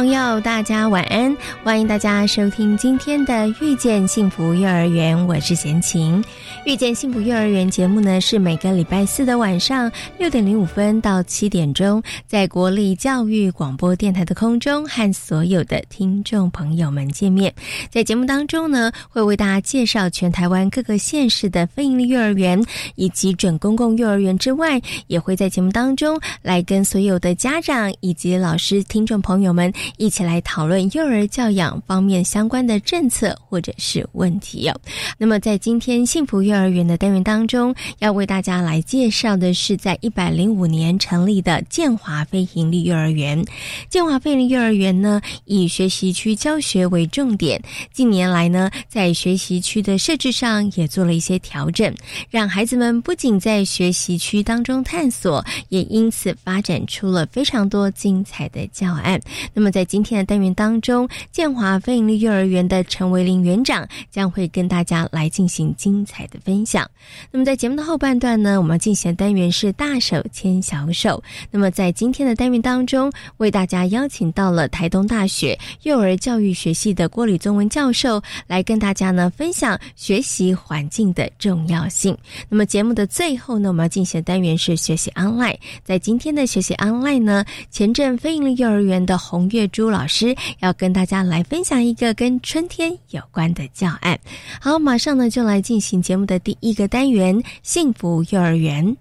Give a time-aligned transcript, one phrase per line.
[0.00, 1.36] 朋友，大家晚安！
[1.62, 6.24] 欢迎大家收听今天的《遇见幸福幼儿园》，我是贤琴。
[6.64, 17.52] 《遇见幸福幼儿园》节目呢，是每个礼拜四的晚上六点零五分到七点钟，在国立教育广播电台的空中和所有的听众朋友们见面。
[17.90, 22.58] 在节目当中呢，会为大家介绍全台湾各个县市的非营利幼儿园
[22.94, 29.70] 以及准公共幼儿园之外，也会在节目当中来跟所有的家长以及老师、听众朋友们。
[29.96, 34.80] 一起来讨论幼儿教养方面相关的政策或者是问题哦。
[35.18, 43.44] 那么在今天幸福幼儿园的单元当中，要为大家来介绍的是在一百零五年成立的建华非营利幼儿园。
[43.88, 51.94] 建华非营利幼儿园呢，以学习区教学为重点，近年来呢，在学习区的设置上也做了一些调整，
[52.30, 59.20] 让孩子们不仅在学习区当中探索，也因此发展出了非常多精彩的教案。
[59.52, 66.86] 那么在在今天的单元当中，建华非营利幼儿园的陈维林园长将会跟大家来进行精彩的分享。
[67.30, 71.22] 那么在节目的后半段呢，我们进行的单元是大手牵小手。
[71.50, 82.14] 那么在今天的单元当中，为大家邀请到了台东大学幼儿教育学系的郭礼宗文教授来跟大家呢分享学习环境的重要性。
[82.50, 85.56] 那么节目的最后呢，我们要进行的单元是学习 online。
[85.82, 89.69] 在今天的学习 online 呢，前镇非营利幼儿园的红月。
[89.70, 94.18] 朱老师要跟大家来分享一个跟春天有关的教案。
[94.60, 98.96] 好，马上呢就来进行节目的第一个单元——幸福幼儿园。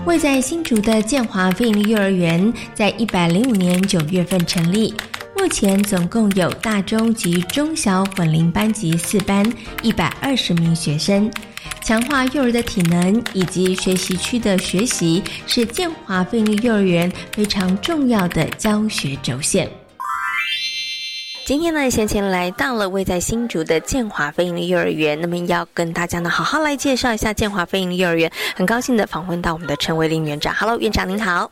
[0.05, 4.93] 位在新竹的建华飞利幼儿园，在一百零五年九月份成立。
[5.37, 9.45] 目前总共有大中及中小混龄班级四班，
[9.83, 11.31] 一百二十名学生。
[11.83, 19.69] 强化幼儿的体能以及学习区的学习，是建华费力幼儿园非常重要的教学轴线。
[21.45, 28.29] 今天呢，先前来到了位在新竹的建华飞鹰幼儿园，那么要跟大家呢好好来介绍一下建华飞鹰幼儿园。
[28.55, 31.49] 很高兴的访问到我们的陈维林园长，Hello，园长您好。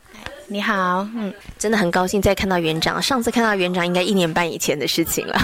[0.48, 3.02] 你好，嗯，真的很高兴再看到园长。
[3.02, 5.36] 上次看到园长应该一年半以前的事情了。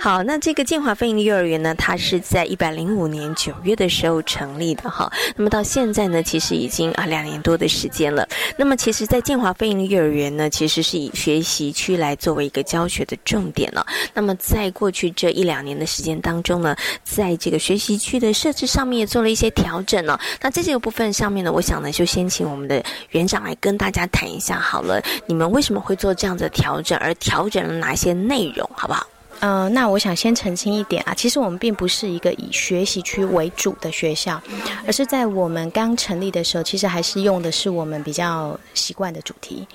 [0.00, 5.10] 好，那这个建华飞鹰幼儿园呢，它是在一百零五年九月的时候成立的哈。
[5.36, 8.28] 那么到现在呢，其实已经啊两年多的时间了。
[8.56, 13.86] 那么其实，在建华飞鹰幼儿园呢，其实是以学习区来作为一个教学的重点了。
[14.12, 20.18] 那么在过去这一两年的时间当中呢，在这个学习区的设置上面也做了一些调整了。
[20.42, 29.06] 那在这个部分上面呢，我想呢，就先请我们的园长来跟大大家谈一下好了，你们为什么会做这样的调整，而调整了哪些内容，好不好？
[29.40, 34.40] 呃，那我想先澄清一点啊，其实我们并不是一个以学习区为主的学校，
[34.86, 39.68] 而是在我们刚成立的时候，其实还是用的是我们比较习惯的主题。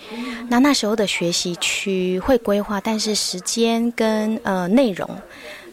[0.49, 5.07] 那那时候的学习区会规划，但是时间跟呃内容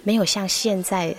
[0.03, 1.17] 没有像现在。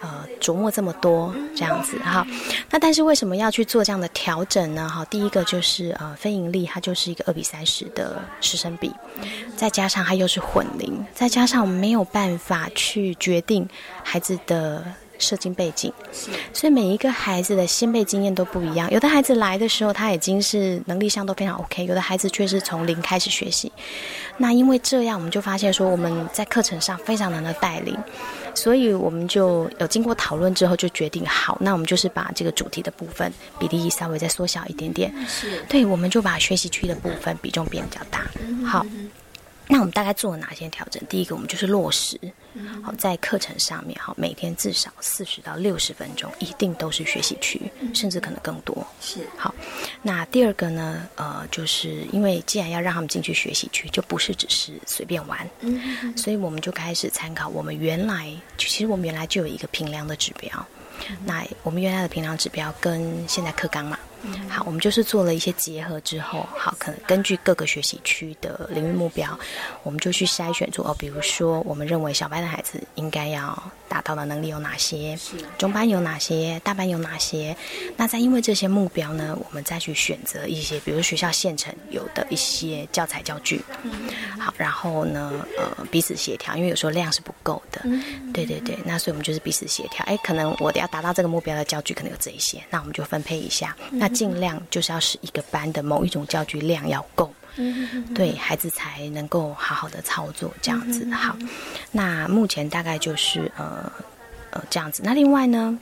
[0.00, 2.26] 呃，琢磨这么多这样子哈，
[2.70, 4.88] 那但是为什么要去做这样的调整呢？
[4.88, 8.92] 哈，第一个就是呃，非盈利它就是一个二比三十的师生比，
[9.56, 13.68] 再加上它又是混龄，再加上没有办法去决定
[14.02, 14.84] 孩子的。
[15.18, 15.92] 社经背景，
[16.52, 18.90] 所以每一个孩子的先辈经验都不一样。
[18.90, 23.70] 有的孩子来的时候，他已经是能力上都非常 OK；有的孩子却是从零开始学习。
[24.36, 27.96] 那因为这样，我们就发现说我们在课程上非常难的带领，
[28.54, 35.12] 所以我们就有经过讨论之后就决定，好，那我们就是把这个主题的部分比例稍微再缩小一点点。
[35.26, 38.26] 是，对，我们就把学习区的部分比重变比较大。
[38.64, 38.84] 好。
[39.68, 41.02] 那我们大概做了哪些调整？
[41.08, 42.18] 第一个，我们就是落实，
[42.82, 47.60] 好在课程上面，好每天至少四十到六十分钟，一定都是学习区，
[47.92, 48.86] 甚至可能更多。
[49.00, 49.52] 是好。
[50.02, 51.08] 那第二个呢？
[51.16, 60.66] 呃，就是因为既然要让他们进去学习区，就不是只是随便玩，嗯，所以我们就开始参考我们原来，其实我们原来就有一个评量的指标。
[61.24, 63.98] 那我们原来的平量指标跟现在课纲嘛。
[64.48, 69.38] 好，我们就是做了一些结合之后，好，可能根据各个学习区的领域目标，
[69.82, 73.62] 我们就去筛选出哦，比如说我们认为小班的孩子应该要
[73.96, 75.18] 达到的能力有哪些，
[75.56, 77.56] 中班有哪些，大班有哪些，
[77.96, 83.64] 那再因为这些目标呢，我们再去选择一些，比如学校现成有的一些教材教具，
[84.38, 87.80] 好，然后呢，呃，彼此协调，因为有时候量是不够的，
[88.34, 94.06] 对对对，那所以我们就是彼此协调，哎，可能我要达到这个目标的教具可能有这一些，那我们就分配一下，那。
[94.16, 97.30] 尽量就是要使一个班的某一种教具量要够，
[98.14, 101.08] 对孩子才能够好好的操作这样子。
[101.10, 101.36] 好，
[101.90, 103.90] 那目前大概就是呃
[104.50, 105.02] 呃这样子。
[105.04, 105.78] 那另外呢，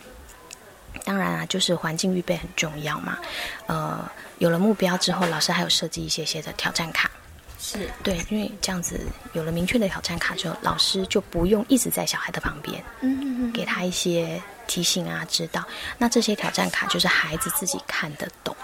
[1.05, 3.19] 当然啊，就是环境预备很重要嘛。
[3.67, 7.11] 呃，有了目标之后，老师还有设计一些些的挑战卡。
[7.59, 9.01] 是对，因为这样子
[9.33, 15.65] 有了明确的挑战卡之后，老师就不用一直在小孩的旁边，嗯，给他一些提醒啊，指导。
[15.97, 18.55] 那这些挑战卡就是孩子自己看得懂，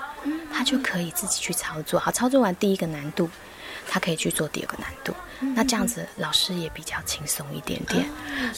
[0.53, 1.99] 他就可以自己去操作。
[1.99, 3.31] 好，操作完第一个难度，
[3.89, 5.15] 他可以去做第二个难度。
[5.55, 8.05] 那这样子老师也比较轻松一点点。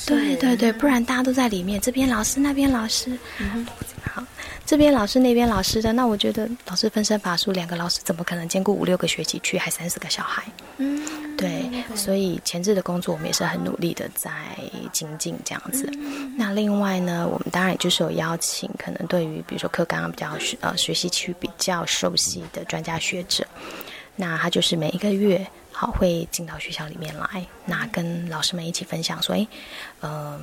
[0.06, 3.16] 对对对，不然大家都在里面，这边老师那边老师，
[4.04, 4.22] 好。
[4.64, 10.44] 这边老师那边老师的，那我觉得老师分身乏术，两个老师怎么可能兼顾五六个学期去，还三四个小孩？
[10.78, 14.30] 嗯，对，所以前置的工作我们也是很努力的在
[14.92, 15.90] 精进这样子。
[16.36, 23.44] 那另外呢，我们当然也就是有邀请，可能对于比如说课纲比较学呃学习区比较熟悉的专家学者，
[24.14, 25.44] 那他就是每一个月
[25.82, 29.46] 好会进到学校里面来，那跟老师们一起分享说，哎，
[30.02, 30.40] 嗯。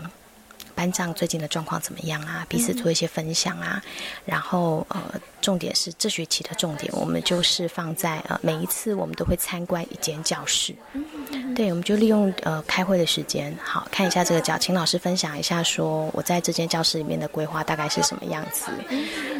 [0.75, 2.45] 班长最近的状况怎么样啊？
[2.47, 3.83] 彼此做一些分享啊，
[4.23, 10.73] 然后呃，重点是这学期的重点，我们就是放在呃每一次我们都会参观一间教室，
[11.53, 18.71] 对，我们就利用呃开会的时间，好看一下这个教，请老师分享一下，说我在这间教室里面的规划大概是什么样子，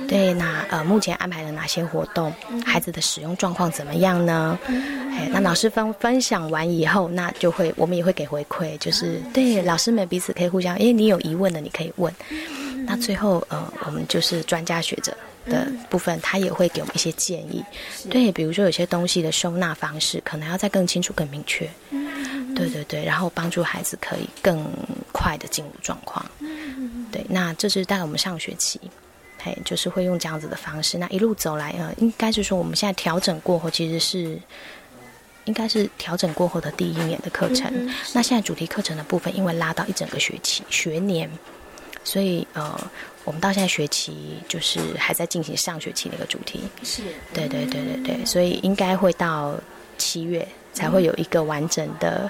[0.10, 2.34] 对，那呃目前安排了哪些活动，
[2.66, 4.60] 孩子的使用状况怎么样呢？
[4.68, 11.20] 哎，那老师分分享完以后，那就会我们也会给回馈，就是对老师们彼此可以互相，哎，你有。
[11.20, 12.12] 疑问的你可以问，
[12.88, 15.16] 那最后呃，我们就是专家学者
[15.46, 17.62] 的部分，他也会给我们一些建议。
[18.10, 21.70] 对，比如说有些东西的收纳方式，可能要再更清楚、更明确。
[22.56, 24.66] 对对对，然后帮助孩子可以更
[25.12, 26.26] 快的进入状况。
[27.12, 28.80] 对，那这是大概我们上学期，
[29.44, 30.98] 嘿，就是会用这样子的方式。
[30.98, 34.40] 那一路走来，呃，应该是说我们现在调整过后，其实是。
[35.46, 37.74] 应该是调整过后的第一年的课程。
[38.14, 41.28] 那现在主题课程的部分，因为拉到一整个学期学年，
[42.04, 42.80] 所以呃，
[43.24, 46.62] 我们到现在学期就是还在进行上学期那个主题。
[46.84, 47.02] 是，
[47.34, 49.56] 对对对对对，所以应该会到
[49.98, 52.30] 七月才会有一个完整的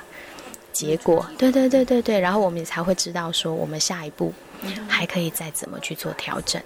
[0.72, 1.26] 结果。
[1.38, 4.34] 对对对对对，然后我们也才会知道说我们下一步
[4.88, 6.62] 还可以再怎么去做调整。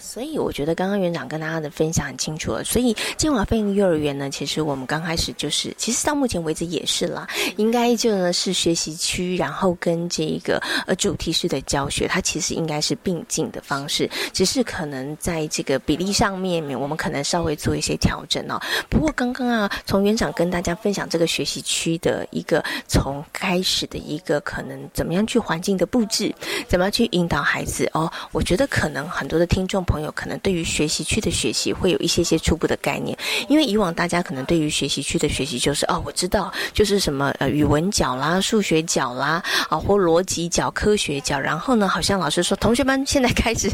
[0.00, 2.64] 所以我觉得刚刚园长跟大家的分享很清楚了。
[2.64, 18.60] 所以金华飞鹰幼儿园呢，其实我们刚开始就是，其实到目前为止也是啦，应该就呢是学习区，然后跟这个呃主题式的教学，它其实应该是并进的方式，只是可能在这个比例上面，我们可能稍微做一些调整哦。
[18.88, 26.34] 不过刚刚啊，从园长跟大家分享这个学习区的一个从开始的一个可能怎么样去环境的布置，
[26.68, 29.84] 怎么样去引导孩子哦，我觉得可能很多的听众。
[29.88, 33.16] 朋友可能对于学习区的学习会有一些些初步的概念，
[33.48, 43.70] 因为以往大家可能对于学习区的学习就是哦，我知道就是什么呃语文角啦、数学角啦啊，或逻辑角、科学角，然后呢，好像老师说同学们现在开始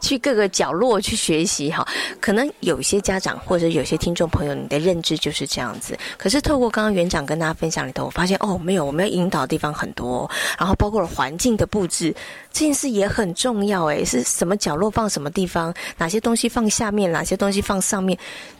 [0.00, 1.86] 去各个角落去学习哈，
[2.20, 5.98] 可能有些家长或者有些听众朋友，你的认知就是这样子。
[6.16, 12.14] 可是透过刚刚园长跟大家分享里头，我发现哦，没有，我们要引导的地方很多，然后包括了环境的布置
[12.52, 15.49] 这件事也很重要诶，是什么角落放什么地方。
[15.50, 18.16] 方哪些东西放下面，哪些东西放上面，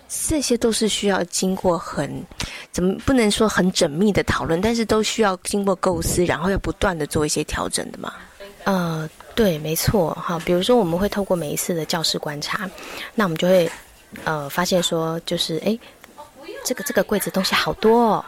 [0.08, 2.10] 这些都是需要经过很
[2.72, 8.12] 怎么不能说很缜密的讨论，但是都需要经过构思，然后要不断的做一些调整的嘛。
[8.64, 12.68] 呃，对，没错，哈，比如说我们会透过每一次的教室观察，
[13.14, 13.70] 那我们就会
[14.24, 15.78] 呃发现说，就是哎。
[16.64, 18.24] 这个这个柜子东西好多，哦，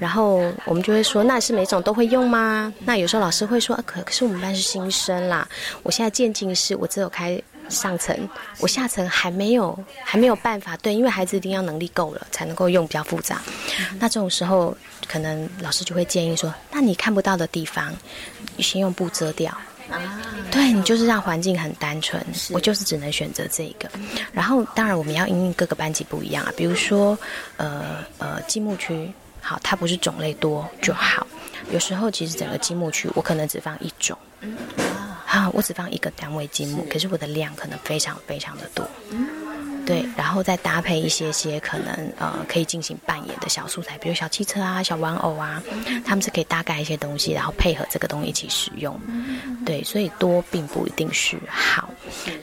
[0.00, 2.72] 然后我们就会说，那是每种都会用吗？
[2.80, 5.46] 那有时候老师会说，啊可可是我们班是新生啦，
[5.84, 8.16] 我现在渐进式，我只有开上层，
[8.58, 13.40] 我下层还没有还没有办法对，因为孩子一定要能力够了才能够用比较复杂。
[13.98, 17.94] 那这种时候，可能老师就会建议说，那你看不到的地方，
[18.56, 19.56] 你先用布遮掉。
[19.90, 20.20] 啊，
[20.50, 23.88] 对你就是让环境很单纯，我就是只能选择这一个。
[24.34, 27.18] 然后当然我们要因应各个班级不一样啊，比如说
[27.56, 29.10] 呃呃积木区，
[29.40, 31.26] 好，它不是种类多就好，
[31.70, 34.18] 有时候其实整个积木区我可能只放一种。
[34.76, 35.17] 啊，
[35.52, 38.88] 我只放一个单位积木，可是我的量可能非常非常的多。
[39.88, 45.62] 对，然后再搭配一些些可能呃可以进行扮演的小素材，比如小汽车啊、小玩偶啊，
[46.04, 49.00] 他们是可以大概一些东西，然后配合这个东西一起使用。
[49.64, 51.88] 对，所以多并不一定是好。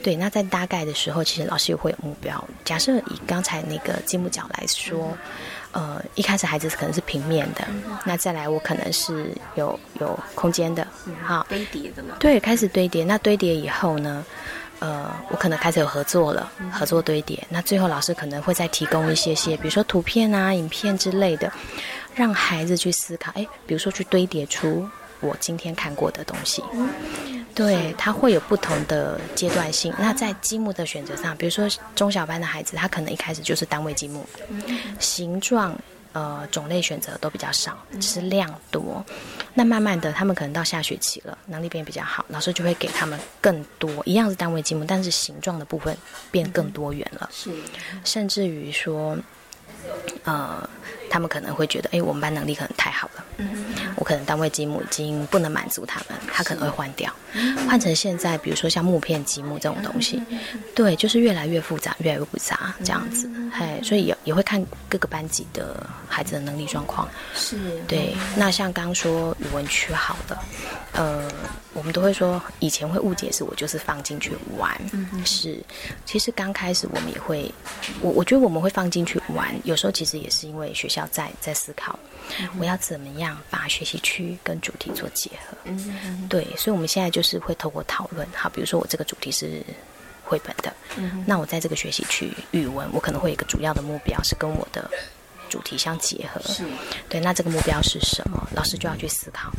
[0.01, 2.43] 对，那在大概的时候，其实老师也会有目标。
[2.63, 5.15] 假设以刚才那个积木角来说，
[5.71, 7.67] 呃，一开始孩子可能是平面的，
[8.03, 10.87] 那再来我可能是有有空间的，
[11.23, 12.15] 好堆叠的嘛。
[12.19, 13.03] 对，开始堆叠。
[13.03, 14.25] 那堆叠以后呢？
[14.79, 17.41] 呃，我可能开始有合作了，合作堆叠。
[17.50, 21.51] 那最后老师可能会再提供一些些，比如说图片啊、影片之类的，
[22.13, 23.32] 让孩子去思考。
[23.36, 24.88] 哎，比如说去堆叠出
[25.22, 26.63] 我今天看过的东西。
[27.53, 29.94] 对，他会有不同的阶段性。
[29.98, 31.65] 那在积木的选择上，比如说
[31.96, 34.25] 中小班的孩子，他可能一开始就是单位积木，
[35.00, 35.74] 形状。
[36.15, 39.05] 呃，种类选择都比较少，只是量多。
[39.53, 45.98] 那慢慢的，他们可能到下学期了，能力变比较好，老师就会给他们更多，一样是单位积木，但是形状的部分
[46.31, 47.29] 变更多元了。
[47.34, 47.51] 是，
[48.05, 49.17] 甚至于说，
[50.24, 50.69] 呃。
[51.09, 53.65] 他们可能会觉得，哎，我们班能力可能太好了，嗯。
[53.97, 57.09] 我可能单位积木已经不能满足他们，他可能会换掉，
[57.65, 60.21] 换成现在，比如说像木片积木这种东西，
[60.75, 67.57] 对，就是越来越复杂，越来越复杂这样子，嘿，所以也也会看各个班级的孩子的能力状况，是。
[67.88, 68.13] 对。
[68.35, 70.38] 那像刚刚说语文区好的，
[70.91, 71.31] 呃，
[71.75, 74.75] 我们都会说以前会误解是我就是放进去玩，
[75.24, 75.63] 是，
[76.05, 77.53] 其实刚开始我们也会，
[78.01, 81.05] 我我觉得我们会放进去玩，有时候其实也是因为学校。
[81.12, 81.98] 在在思考，
[82.60, 85.55] 我要怎么样把学习区跟主题做结合？
[85.65, 89.63] 嗯，对，所以我们现在就是会透过讨论，好，比如说我这个主题是
[90.24, 94.89] 绘本的，嗯，那我在这个学习区语文，我可能会有一个主要的目标是跟我的。
[95.55, 96.65] 主题相结合，是，
[97.07, 98.45] 对，那这个目标是什么？
[98.53, 99.50] 老师就要去思考，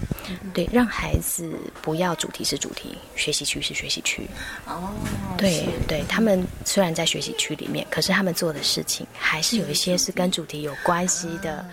[0.53, 1.51] 对，让孩子
[1.81, 4.29] 不要主题是主题，学习区是学习区，
[4.67, 4.93] 哦，
[5.39, 11.65] 对对，他们虽然在学习区里面，可是他们做的事情还是有一些是跟主题有关系的。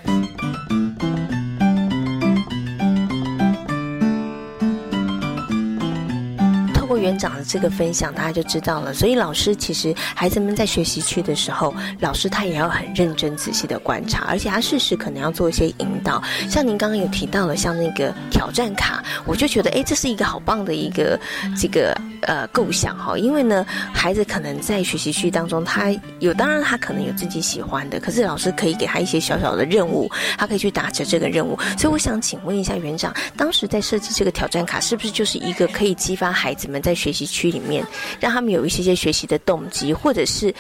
[6.98, 8.94] 园长的这个分享，大家就知道了。
[8.94, 16.22] 所以老师其实孩子们在学习区的时候，老师他也要很认真仔细的观察，而且他适时可能要做一些引导。
[16.50, 21.20] 像您刚刚有提到了，像那个挑战卡，我就觉得哎，这是一个好棒的一个
[21.60, 21.96] 这个
[22.28, 23.18] 呃构想哈。
[23.18, 31.58] 因为呢，孩子可能在学习区当中，他有当然他可能有自己喜欢的，可是老师可以给他一些小小的任务，他可以去达成这个任务。
[31.78, 37.86] 所以我想请问一下园长，当时在设计这个挑战卡，是不是就是一个可以激发孩子们在学习区里面，
[38.20, 40.54] 让他们有一些些学习的动机，或者是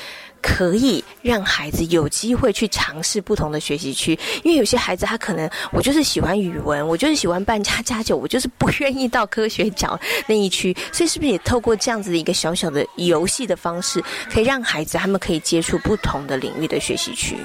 [0.44, 4.12] 可以让孩子有机会去尝试不同的学习区。
[4.44, 9.98] 因为有些孩子他可能我就是喜欢语文，我就是喜欢办家家酒，我就是不愿意到科学角
[10.28, 10.76] 那一区。
[10.92, 17.38] 所以是不是也透过这样子的一个小小的游戏的方式，可以让孩子他们可以接触不同的领域的学习区？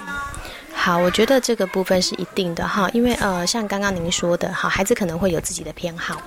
[0.88, 6.22] 好，我觉得这个部分是一定的哈，因为呃，像刚刚您说的，好，孩子可能会有自己的偏好，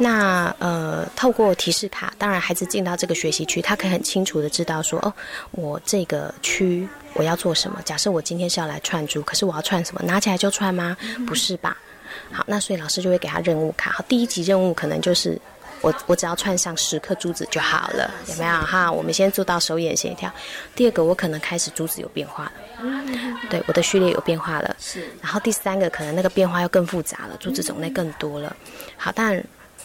[0.00, 5.14] 那呃，透过提示卡，当然孩子进到这个学习区，他可以很清楚的知道说，哦，
[5.52, 7.80] 我这个区我要做什么。
[7.84, 10.02] 假设我今天是要来串珠，可是我要串什么？
[10.04, 10.96] 拿起来就串吗？
[11.24, 11.76] 不是吧？
[12.32, 15.40] 好，那所以老师就会给他任务卡，好，第一级任务可能就是。
[15.80, 18.90] 我我只要串上十颗珠子就好了，有没有哈？
[18.90, 20.32] 我们先做到手眼协调。
[20.74, 22.52] 第二个，我可能开始珠子有变化了，
[23.50, 24.76] 对，我的序列有变化了。
[24.78, 25.08] 是。
[25.22, 28.54] 然后第三个，可能那个变化又更复杂了，珠子种类更多了。
[28.96, 29.42] 好，但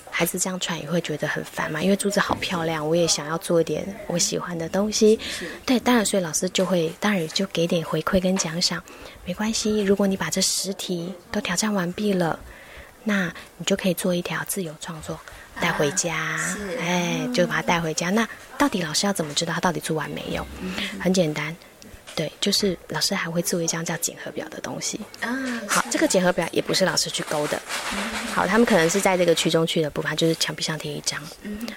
[0.09, 5.19] 孩子这样穿也会觉得很烦嘛，因为珠子好漂亮，我也想要做一点我喜欢的东西。
[5.65, 8.83] 对，当然，所以老师就会，当然就给点回馈跟奖赏，
[9.25, 9.81] 没关系。
[9.81, 12.39] 如果你把这十题都挑战完毕了，
[13.03, 15.19] 那你就可以做一条自由创作。
[15.61, 16.39] 带回家，
[16.79, 18.09] 哎，就把它带回家。
[18.09, 18.25] 那
[18.57, 20.47] 到底老师要怎么知道他到底做完没有？
[21.01, 21.53] 很简单，
[22.19, 24.99] 对，就是老师还会做一张叫检核表的东西。
[25.21, 27.57] 啊，好，这个检核表也不是老师去勾的。
[28.33, 31.17] 好，他们可能是在这个区中区的部分，就是墙壁上贴一张。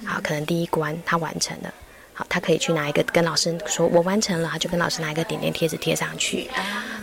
[0.04, 1.72] 好，可能第一关他完成了。
[2.12, 6.50] 好，他可以去拿一个跟老师说，我完成了，他就跟老师拿一个点点贴纸贴上去。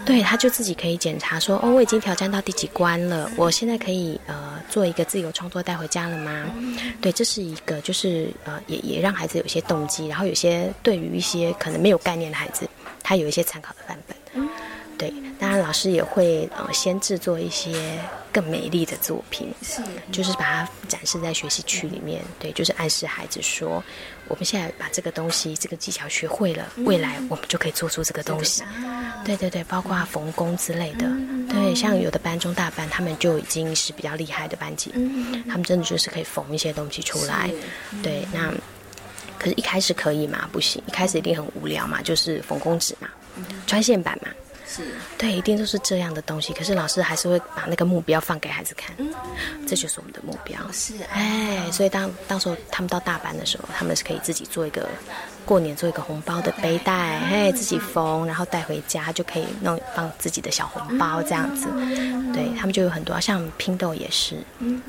[0.05, 6.46] 对，他就自己可以检查说，哦，我已经挑战到第几关了，我现在可以呃做一个自由创作带回家了吗？
[7.00, 12.69] 对，这是一个就是呃也也让孩子有些动机，然后有些对于一些可能没有概念的孩子，
[13.10, 14.48] 他有一些参考的范本。
[15.00, 17.98] 对，当然老师也会呃先制作一些
[18.32, 22.22] 更美丽的作品，是，就是把它展示在学习区里面。
[22.38, 23.84] 对，就是暗示孩子说，
[24.28, 28.62] 我们现在把这个东西、这个技巧学会了，未来我们就可以做出这个东西。
[29.25, 31.10] 对对对，包括缝工之类的。
[31.50, 34.92] 对，像有的班中大班，他们就已经是比较厉害的班级，
[35.48, 37.50] 他们真的就是可以缝一些东西出来。
[38.04, 38.54] 对，那
[39.39, 40.48] 可是一开始可以吗？
[40.51, 43.08] 不行，一开始一定很无聊嘛，就是缝工纸嘛，
[43.65, 44.29] 穿线板嘛。
[44.72, 44.84] 是
[45.17, 46.53] 对，一定都是这样的东西。
[46.53, 48.96] 可是老师还是会把那个目标放给孩子看，
[49.67, 50.60] 这就是我们的目标。
[50.72, 54.88] 是，哎，所以当到时候他们到大班的时候，他们是可以自己做一个
[55.43, 61.65] 过年做一个红包的背带，哎，自己缝，然后带回家就可以弄放自己的小红包这样子。
[62.31, 64.38] 对他们就有很多，像拼豆也是，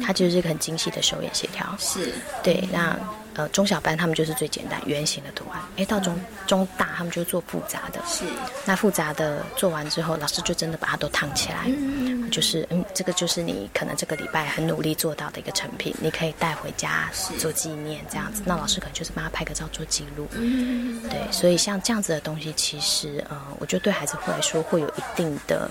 [0.05, 1.75] 它就是一个很精细的手眼协调。
[1.79, 2.95] 是对，那。
[3.41, 6.15] 呃，中小班他们就是最简单圆形的图案，哎，到中
[6.47, 7.99] 中大他们就做复杂的。
[8.07, 8.25] 是，
[8.67, 18.43] 那复杂的做完之后，老师就真的把它都烫起来，嗯就是嗯，这个就是你可能这个礼拜很努力做到的一个成品，你可以带回家做纪念这样子。
[18.45, 20.29] 那老师可能就是帮他拍个照做记录。
[20.33, 25.71] 嗯对，所以像这样子的东西，其实呃，我觉得对孩子会来说会有一定的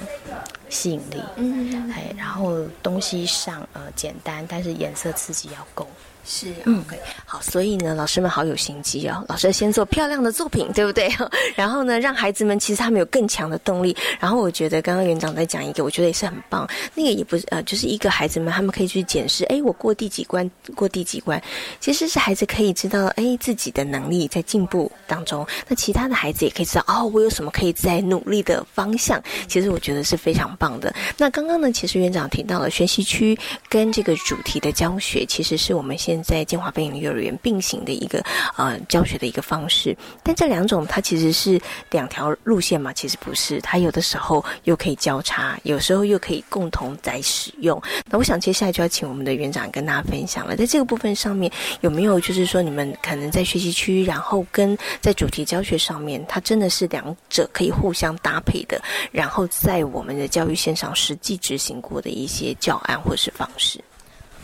[0.70, 1.22] 吸引力。
[1.36, 5.88] 嗯，哎，然后东西上呃简单，但是颜色刺激要够。
[6.26, 9.26] 是，嗯，OK，好，所以呢，老师们好有心机哦。
[9.28, 11.10] 老师先做漂亮的作品，对不对？
[11.56, 13.96] 然后呢，让孩子们其实他们有更强的动力。
[14.20, 16.70] 然后我觉得刚刚园长在讲一个，我觉得也是很棒。
[16.94, 21.42] 那个也不是呃，就是一个孩子们他们可以去检视，哎，我过第几关，过第几关，
[21.80, 25.46] 其实是孩子可以知道，哎，自己的能力在进步当中。
[25.68, 29.22] 那其他的孩子也可以知道，哦，我有什么可以在努力的方向。
[29.48, 30.94] 其实我觉得是非常棒的。
[31.18, 38.20] 那刚刚呢，其实园长提到了学习区跟这个主题的教学，其实是我们现现在建华飞影幼儿园并行的一个
[38.58, 41.62] 呃教学的一个方式，但这两种它其实是
[41.92, 47.80] 两条路线嘛，其实不是，它有的时候又可以交叉，有时候又可以共同在使用。
[48.10, 51.52] 那我想接下来就要请我们的园长跟大家分享了，在这个部分上面
[51.82, 63.80] 有没有就是说你们可能在学习区，然后跟在主题教学上面，它真的是两者可以互相搭配的，然后在我们的教育线上实际执行过的一些教案或是方式。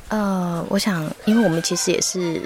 [0.09, 2.41] 呃，我想，因为我们其实也是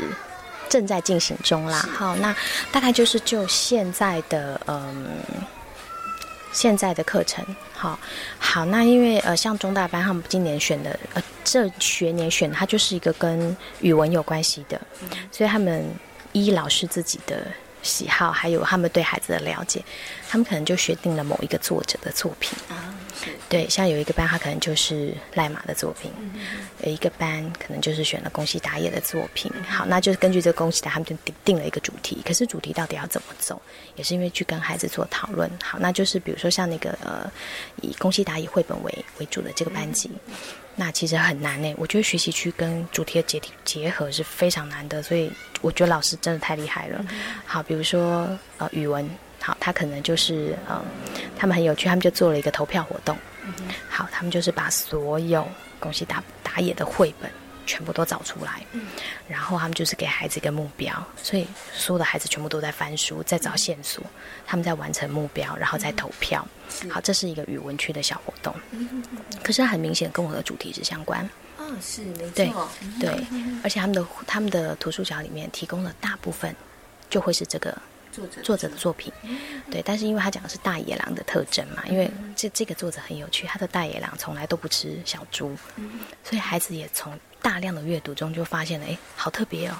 [0.69, 1.87] 正在进行中啦。
[1.93, 2.35] 好，那
[2.71, 5.07] 大概就是就现在的嗯，
[6.51, 7.99] 现在的课程，好，
[8.37, 14.79] 好，那因为呃，像中大班他们今年选的，呃，这学年选它就是一个跟语文有关系的，
[15.31, 15.85] 所以他们
[16.31, 17.45] 依老师自己的
[17.81, 19.83] 喜好，还有他们对孩子的了解，
[20.29, 22.95] 他们可能就选定了某一个作者的作品啊。
[23.49, 26.11] 对，像有一个班，他可能就是赖马的作品；
[26.83, 29.51] 有一个班可能就是选了宫西达也的作品。
[29.67, 32.21] 好，那就是根据这个宫西达，他们就定定了一个主题。
[32.25, 33.61] 可是主题到底要怎么走，
[33.95, 35.49] 也是因为去跟孩子做讨论。
[35.63, 37.29] 好，那就是比如说像那个呃，
[37.81, 40.09] 以宫西达以绘本为为主的这个班级，
[40.75, 41.73] 那其实很难呢。
[41.77, 47.05] 我觉得学习区跟主题的结体结合是非常难的，所以我觉得老师真的太厉害了。
[47.45, 49.09] 好，比如说呃语文。
[49.41, 50.83] 好，他可能就是嗯，
[51.37, 53.17] 他们很有趣，他们就做了一个投票活动。
[53.89, 55.47] 好，他们就是把所有
[55.79, 57.31] 宫西打打野的绘本
[57.65, 58.63] 全部都找出来，
[59.27, 64.03] 然后他们就是给孩子一个目标，所以所有的孩子全部都在翻书，在找线索，
[64.45, 66.47] 他们在完成目标，然后再投票。
[66.91, 68.53] 好，这是一个语文区的小活动。
[69.43, 71.27] 可是很明显跟我的主题是相关。
[71.57, 73.09] 嗯，是没错，对，
[73.63, 76.55] 而且他们的他们的图书角里面提供的大部分
[77.09, 77.75] 就会是这个。
[78.43, 79.11] 作者的作品，
[79.71, 85.55] 对，但是因为他讲的是大野狼的特征嘛，因为这这个作者很有趣，他的大野狼从来都不吃小猪，
[86.23, 89.75] 所以孩子也从大量的阅读中就发现了，哎，好特别哦。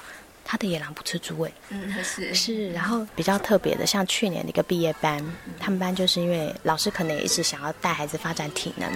[0.50, 2.34] 他的野狼不吃猪味，嗯，是。
[2.34, 5.24] 是，然后比较特别的，像去年的一个毕业班，
[5.60, 8.90] 他们班就是因为老师可能也一直想要带孩子发展体能，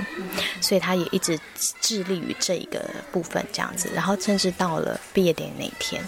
[0.61, 1.39] 所以他也一直
[1.81, 6.03] 致力于这一个部分这样子，然后甚至到了毕业典礼那一天，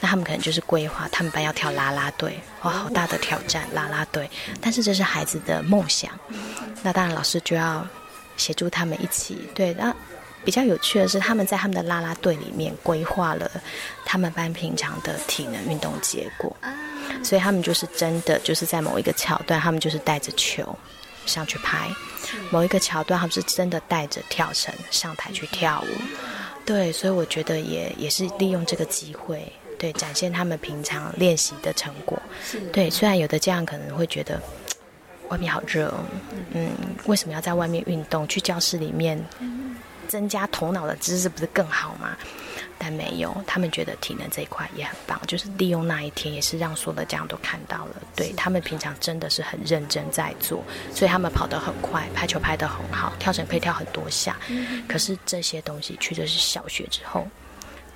[0.00, 4.28] 那他们可能就是规划他们班要跳啦啦队，哇，好大的挑战啦啦队，
[4.60, 6.10] 但是这是孩子的梦想，
[6.82, 7.86] 那当然老师就要
[8.36, 9.96] 协助他们一起，对，然后。
[10.48, 13.50] 比较有趣的是，他们在他们的啦啦队里面规划了
[14.06, 16.56] 他们班平常的体能运动结果，
[17.22, 20.74] 所以他们就是真的就是在某一个桥段，他们就是带着球
[21.26, 21.90] 上去拍；
[22.50, 25.92] 某一个桥段，他们是真的带着跳绳上台去跳舞。
[26.64, 32.18] 对，所以我觉得也也是利用这个机会，对，展现他们平常练习的成果。
[32.72, 34.40] 对，虽然有的这样可能会觉得
[35.28, 35.92] 外面好热，
[36.54, 36.70] 嗯，
[37.04, 38.26] 为什么要在外面运动？
[38.26, 39.22] 去教室里面。
[40.08, 42.16] 增加头脑的知识不是更好吗？
[42.80, 47.96] 但没有，他们觉得体能这一块也很棒，就是利用那一天，也是让所有的家长都看到了。
[48.14, 50.62] 对他们平常真的是很认真在做，
[50.94, 54.36] 所以他们跑得很快，拍球拍得很好，跳绳可以跳很多下。
[54.88, 57.26] 可是这些东西去的是小学之后，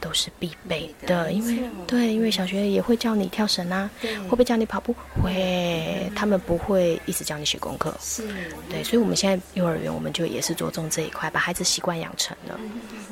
[0.03, 4.93] 都是必备的，因为对，因为小学也会教你跳绳啊，会不会教你跑步？
[5.23, 7.95] 会，他们不会一直教你写功课。
[8.01, 8.27] 是，
[8.69, 12.59] 对，所以我们现在幼儿园我们就也是着重这一块，把孩子习惯养成了，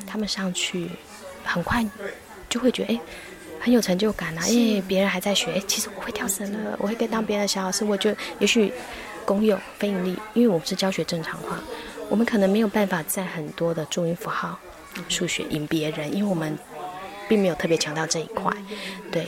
[0.04, 0.90] 他们上去
[1.44, 1.86] 很快
[2.48, 3.00] 就会觉得哎
[3.60, 8.72] 很有成就感啊，因为别人还在学，哎，其实我会跳绳了，我会跟当别人的小老师，我就也许
[9.24, 11.60] 公有非盈利，因为我们是教学正常化，
[12.08, 14.58] 我们可能没有办法在很多的注音符号、
[15.08, 16.58] 数学赢别人，因为我们。
[17.30, 18.52] 并没有特别强调这一块，
[19.12, 19.24] 对。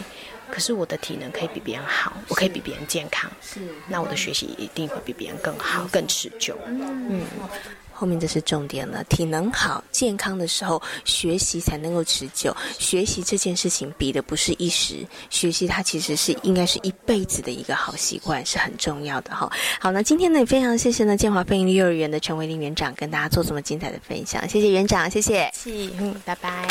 [0.50, 3.60] 可是我的体能可以比别人好，我可以比别人健康，是。
[3.86, 6.58] 那我的学习一定会比别人更好、更持久。
[6.66, 7.22] 嗯。
[8.02, 12.52] 后面这是重点了，体能好、健康的时候，学习才能够持久。
[12.76, 19.48] 学习这件事情比的不是一时，学习它其实是应该是一辈子的一个好习惯，是很重要的哈。
[19.78, 25.48] 好，那今天呢也非常谢谢呢建华飞鹰幼儿园的陈伟林园长跟大家做这么精彩的分享，谢谢园长，谢谢。
[25.54, 26.66] 谢，嗯，拜拜。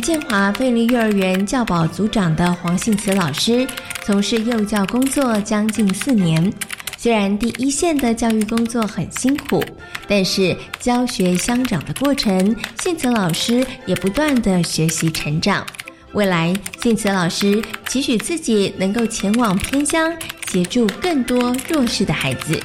[0.00, 3.66] 建华贝利幼儿园教保组长的黄信慈老师，
[4.04, 6.52] 从事幼教工作将近四年。
[6.96, 9.64] 虽然第一线的教育工作很辛苦，
[10.06, 15.66] 但是教学相长的过程，信慈老师也不断的学习成长。
[16.12, 20.12] 未来，信慈老师期许自己能够前往偏乡，
[20.48, 22.60] 协助更多弱势的孩子。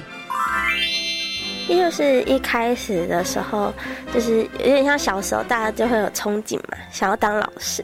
[1.68, 3.74] 也就是一开始的时候，
[4.14, 7.84] 就是有点像小时候，大家就会有憧憬嘛，想要当老师。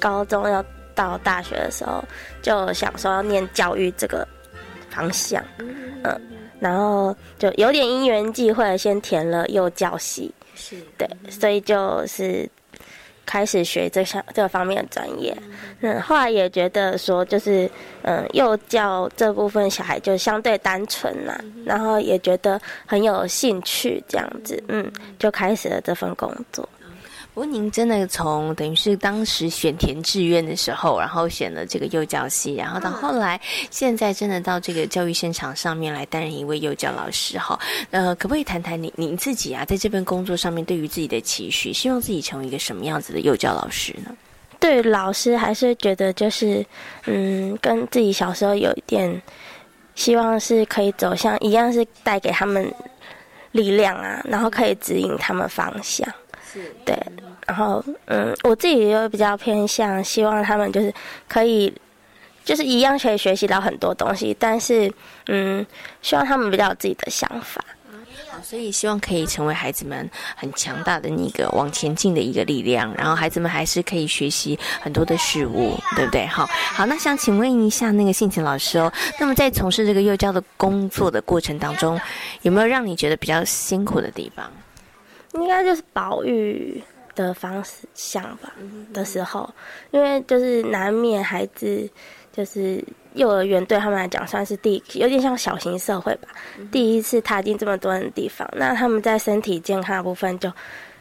[0.00, 2.04] 高中要到大学的时候，
[2.42, 4.26] 就想说要念教育这个
[4.90, 6.20] 方向，嗯，
[6.58, 12.48] 然后就有点因缘际会，先填了幼教系，是对，所以就是。
[13.24, 15.36] 开始学这项这个方面的专业，
[15.80, 17.70] 嗯，后来也觉得说，就是
[18.02, 26.68] 嗯，幼教这部分小孩就相对单纯啦，然后也觉得很有兴趣，这样子，嗯，就开始了这份工作。
[27.34, 33.40] 不过您真的从等于是当时选填志愿的时候，然后选了这个幼教系，然后到后来
[33.70, 37.58] 现在真的到这个教育现场上面来担任一位幼教老师哈，
[37.90, 44.14] 呃，可不可以谈谈您您自己啊，在这份工作上面对于自己的期许，希望自己成为一个什么样子的幼教老师呢？
[44.60, 46.64] 对老师还是觉得就是
[47.06, 49.22] 嗯，跟自己小时候有一点
[49.94, 52.70] 希望是可以走向一样，是带给他们
[53.52, 56.06] 力量啊，然后可以指引他们方向。
[56.84, 56.94] 对，
[57.52, 60.90] 然后嗯，我自己又比较偏向希望他们就是
[61.28, 61.70] 可以，
[62.46, 64.90] 就是一样可以学习到很多东西，但是
[65.26, 65.64] 嗯，
[66.00, 67.62] 希望他们比较有自己的想法。
[68.42, 76.26] 所以希望可以成为孩子们很强大的那个往前进的一个力量，然后孩子们还是可以学习很多的事物，对不对？
[76.26, 82.00] 好，好，那想请问一下那个信情老师哦，那么在从事这个幼教的工作的过程当中，
[82.40, 84.50] 有没有让你觉得比较辛苦的地方？
[85.34, 86.82] 应该就是保育
[87.14, 88.52] 的方式想吧
[88.92, 89.48] 的时候，
[89.90, 91.88] 因为就是难免孩子
[92.32, 92.82] 就是
[93.14, 96.28] 幼儿园对他们来讲算是第有点像小型社会吧，
[96.70, 100.50] 第一次踏进这么多人的地方，那他们在身体健康的部分就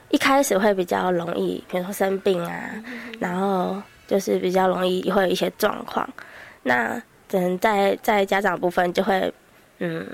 [0.10, 2.84] 一开始会比较容易，比如说生病啊，
[3.20, 6.08] 然后就是比较容易会有一些状况，
[6.64, 9.34] 那可能在在家长部分就会
[9.80, 10.06] 嗯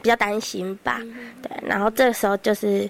[0.00, 1.00] 比较担心吧，
[1.42, 2.88] 对，然后这个时候就是。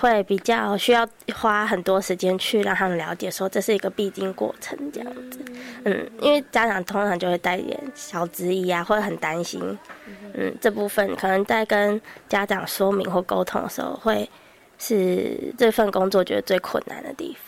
[0.00, 5.40] 会比较需要花很多时间去让他们了解，说这是一个必经过程这样子。
[5.84, 9.78] 嗯，因为家长通常就会带点小质疑啊，或者很担心。
[10.34, 14.28] 嗯，这部分可能在跟家长说明或沟通的时候会。
[14.80, 17.36] 是这份工作觉得最困难的地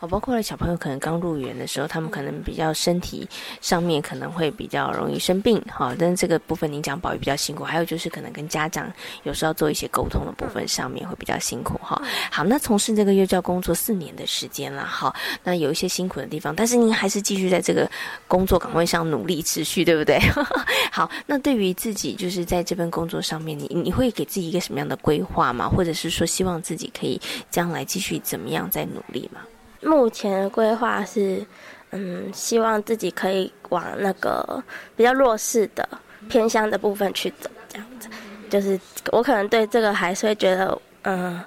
[0.00, 3.26] 哦，包括了小朋友可能刚入园的时候，他们可能比较身体
[3.60, 5.94] 上面可能会比较容易生病，哈。
[5.98, 8.92] 但是这个部分您讲保育比较辛苦，还有就是可能跟家长
[9.22, 12.00] 有时候做一些沟通的部分上面会比较辛苦，哈。
[12.30, 15.14] 好，那从事这个幼教工作四年的时间了，哈。
[15.44, 17.88] 那有一些辛苦的地方，但是您还是继续在这个
[18.26, 20.18] 工作岗位上努力持续，对不对？
[20.92, 25.68] 好，那对于自己就是在这份工作上面，你你会给自己一个什么样的规划吗？
[25.68, 26.56] 或者是说希望？
[26.66, 29.40] 自己可以将来继续怎么样再努力吗？
[29.86, 31.46] 目前的规划是，
[31.90, 34.62] 嗯，希望自己可以往那个
[34.96, 35.88] 比较弱势的
[36.28, 38.08] 偏乡的部分去走，这样子。
[38.50, 38.78] 就是
[39.12, 41.40] 我可能对这个还是会觉得，嗯，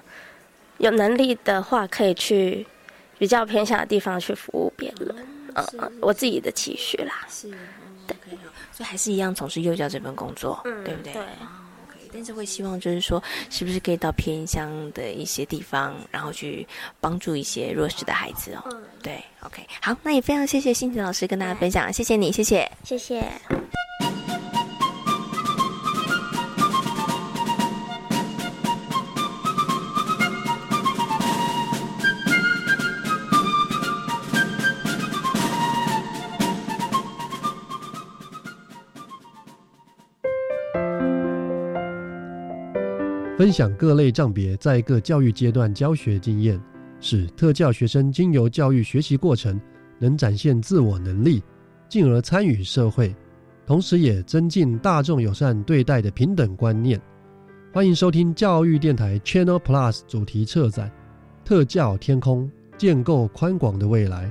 [0.78, 2.66] 有能力的话可以去
[3.18, 5.14] 比较偏向的地方去服务别人。
[5.54, 7.26] 嗯，我自己的期许啦。
[7.28, 7.50] 是，
[8.06, 8.16] 对，
[8.72, 11.12] 所以还是一样从事幼教这份工作，对不对？
[11.12, 11.22] 对。
[12.12, 16.66] 但是会希望就是说，是不是可以到偏乡的一些地方，然后去
[17.00, 18.62] 帮助一些弱势的孩子哦。
[18.72, 23.22] 嗯，对，OK，好，那也非常谢谢欣子老师跟大家分享，谢谢你，谢谢，谢谢。
[43.40, 46.60] 分享各类障别在各教育阶段教学经验，
[47.00, 49.58] 使特教学生经由教育学习过程，
[49.98, 51.42] 能展现自我能力，
[51.88, 53.16] 进而参与社会，
[53.64, 57.00] 同时也增进大众友善对待的平等观念。
[57.72, 60.86] 欢迎收听教育电台 Channel Plus 主题策展
[61.42, 64.30] 《特教天空》，建构宽广的未来。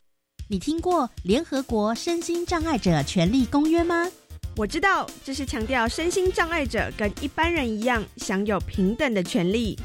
[0.51, 4.05] 你听过联合国身心障碍者权利公约吗？
[4.57, 9.79] 我知道，这是强调身心障碍者跟一般人一样享有平等的权利。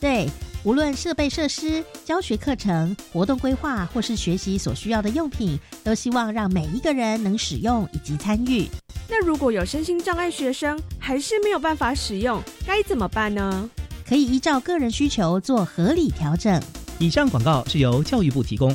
[0.00, 0.28] 对，
[0.64, 8.66] 无论设备设施、教学课程、活动规划，或是学习所需要的用品，都希望让每一个人能使用以及参与。
[9.08, 13.70] 那如果有身心障碍学生还是没有办法使用，该怎么办呢？
[14.04, 16.60] 可以依照个人需求做合理调整。
[16.98, 18.74] 以上广告是由教育部提供。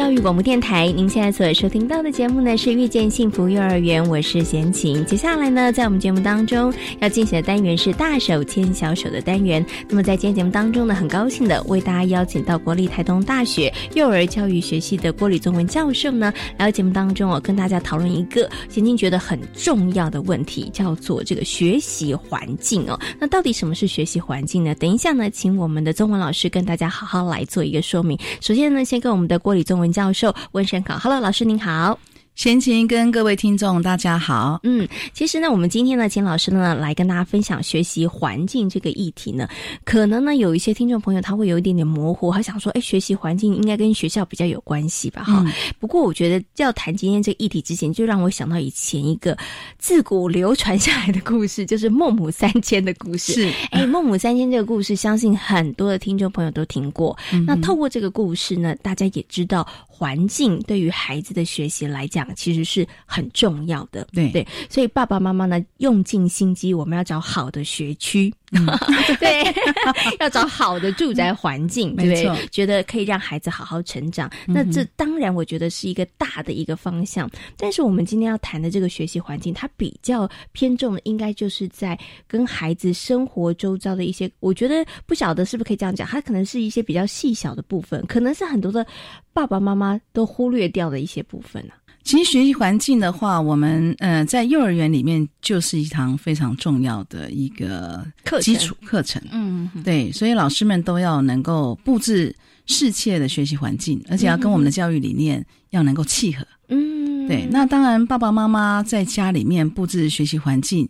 [0.00, 5.04] 教育广播电台，您现在所收听到的节目呢是遇见幸福幼儿园，我是贤琴。
[5.04, 9.64] 接下来呢，在我们节目当中要进行的单元是大手牵小手的单元。
[9.90, 22.98] 那么在今天节目当中呢，很高兴的为大家邀请到国立台东大学幼儿教育学系的郭李宗文教授呢，来到节目当中哦，跟大家讨论一个贤琴觉得很重要的问题，叫做这个学习环境哦。
[23.18, 24.74] 那到底什么是学习环境呢？
[24.76, 28.18] 等一下呢，请我们的中文老师跟大家好好来做一个说明。
[28.40, 29.60] 首先呢，先跟我们的郭李。
[29.62, 31.98] 中文教授温生考，Hello，老师您好。
[32.40, 34.58] 先请跟各位听众大家好。
[34.62, 39.46] 嗯，其实呢，我们今天呢，请老师呢来跟大家分享学习环境这个议题呢，
[39.84, 45.22] 可能呢有一些听众朋友他会有一点点模糊，他想说，哎，学习环境应该跟学校比较有关系吧？
[45.22, 45.44] 哈。
[45.78, 49.36] 不过我觉得要谈今天这个议题之前，就让我想到以前一个
[49.78, 53.34] 自古流传下来的故事，就是孟母三迁的故事。
[53.34, 57.14] 是，哎，孟母三迁这个故事，相信很多的听众朋友都听过。
[57.46, 59.68] 那透过这个故事呢，大家也知道。
[60.00, 64.06] 环境对于孩子的学习来讲，其实是很重要的。
[64.12, 68.32] 对对，所以爸爸妈妈呢，用尽心机，我们要找好的学区。
[69.20, 69.44] 对，
[70.18, 74.28] 要找好的住宅环境，对，觉得可以让孩子好好成长。
[74.44, 77.30] 那这当然，我觉得是一个大的一个方向。
[77.56, 84.28] 但是我们今天要谈的这个学习环境，它比较偏重的，应该就是在跟孩子生活周遭的一些。
[84.40, 88.84] 我觉得不晓得是不是可以这样讲，它可能是一些比较细小的部分，可能是很多的
[89.32, 91.74] 爸爸妈妈都忽略掉的一些部分呢。
[92.02, 98.04] 其实学习环境的话，我们呃在幼儿园里面就是一堂非常重要的一个
[98.40, 99.22] 基础课程。
[99.30, 102.34] 嗯，对，所以老师们都要能够布置
[102.66, 106.44] 适切的学习环境，而且要跟我们的教育理念要能够契合。
[106.68, 107.46] 嗯，对。
[107.50, 110.88] 那当然，爸爸妈妈在家里面布置学习环境，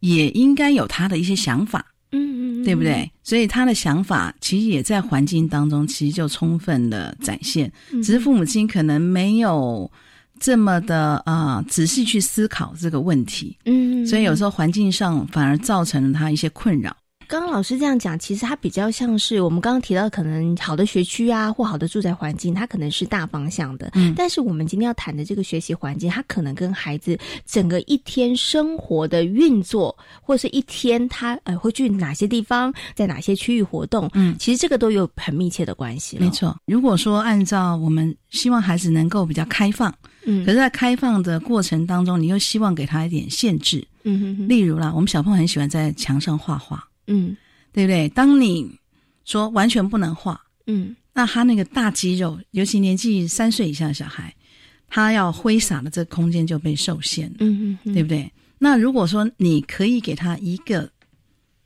[0.00, 1.84] 也应该有他的一些想法。
[2.12, 3.10] 嗯嗯，对不对？
[3.24, 7.70] 所以他的想法其实也在环境当中，其实就充分的展现。
[7.90, 9.90] 只是父母亲可能没有。
[10.42, 16.94] 这么的啊，仔细去思考这个问题，嗯，所以有时候环境上反而造成了他一些困扰。
[17.32, 23.90] 刚刚老师这样讲，其实它比较像是我们刚刚提到，可能好的学区啊，或好的住宅环境，它可能是大方向的。
[23.94, 36.18] 嗯，但是我们今天要谈的这个学习环境，它可能跟孩子整个一天生活的运作，或是一天他呃会去哪些地方，在哪些区域活动，嗯，其实这个都有很密切的关系。
[36.20, 39.90] 没错，如果说按照我们希望孩子能够比较开放，
[40.26, 43.82] 嗯，可是，在开放的过程当中，你又希望给他一点限制。
[44.02, 47.36] 嗯哼哼，例如啦，我们小朋友很喜欢在墙上画画，嗯，
[47.72, 48.08] 对不对？
[48.08, 48.78] 当你
[49.24, 54.34] 说完全不能画，嗯，那他那个大肌肉，尤其年纪三岁以下的小孩，
[54.88, 57.28] 他要挥洒的这个空间就被受限。
[57.30, 58.30] 了，嗯嗯，对不对？
[58.58, 60.90] 那如果说你可以给他一个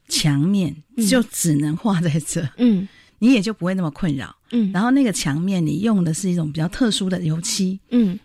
[0.09, 0.75] 墙面，
[1.09, 8.18] 就只能画在这，嗯，你也就不会那么困扰，嗯，然后那个墙面你用的是一种比较特殊的油漆，嗯。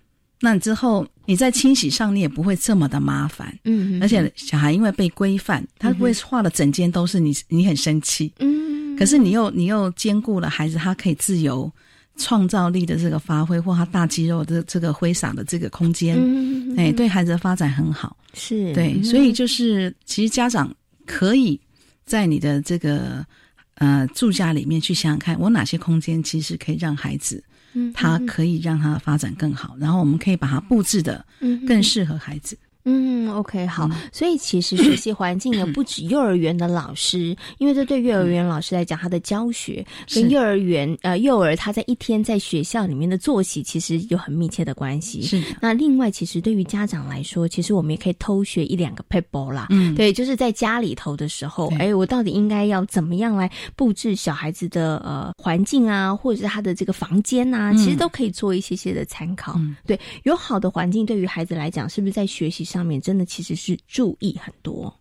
[0.43, 11.71] 那之后你在清洗上你也不会这么的麻烦，嗯，而且小孩因为被规范，他不会画的整间都是你，你很生气，嗯，可是你又你又兼顾了孩子他可以自由
[12.17, 20.75] 创造力的这个发挥，或他大肌肉的这个挥洒的这个空间，嗯，哎，对孩子的发展很好，是对，所以就是其实家长
[21.05, 21.59] 可以
[22.03, 23.23] 在你的这个
[23.75, 27.43] 呃住家里面去想想看，我哪些空间其实可以让孩子。
[27.93, 31.25] 它可以让它发展更好，然后我们可以把它布置的
[31.67, 32.57] 更适合孩子。
[32.85, 33.89] 嗯，OK，好。
[34.11, 45.21] 所以其实学习环境呢， 不止幼儿园的老师，因为这对幼儿园老师来讲，他的教学跟幼儿园呃幼儿他在一天在学校里面的作息其实有很密切的关系。
[45.21, 45.39] 是。
[45.61, 49.67] 那另外，其实对于家长来说，其实我们也可以偷学一两个 paper 啦。
[49.69, 49.93] 嗯。
[49.93, 59.59] 对，就是在家里头的时候，哎，我到底应该要怎么样来布置小孩子的呃环境啊，或者是他的这个房间啊，其实都可以做一些些的参考。
[59.85, 62.65] 对，有好的环境对于孩子来讲，是不是在学习？
[62.71, 64.93] 上面真的其实是注意很多，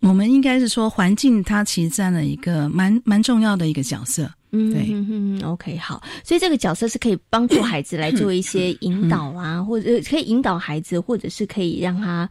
[0.00, 12.28] 我们应该是说环境它其实占了一个蛮蛮重要的一个角色，嗯，对，嗯，OK，好，所以这个角色是可以帮助孩子来做一些引导啊，或者可以引导孩子，或者是可以让他。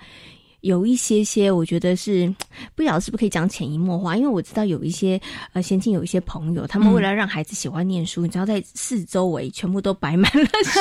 [0.68, 2.32] 有一些些，我觉得是
[2.76, 5.20] 不晓得是不是可以讲潜移默化，因为我知道有一些
[5.54, 10.80] 呃，先进有一些朋友，他们为了让孩子喜欢念书，你知道在四周围全部都摆满了书，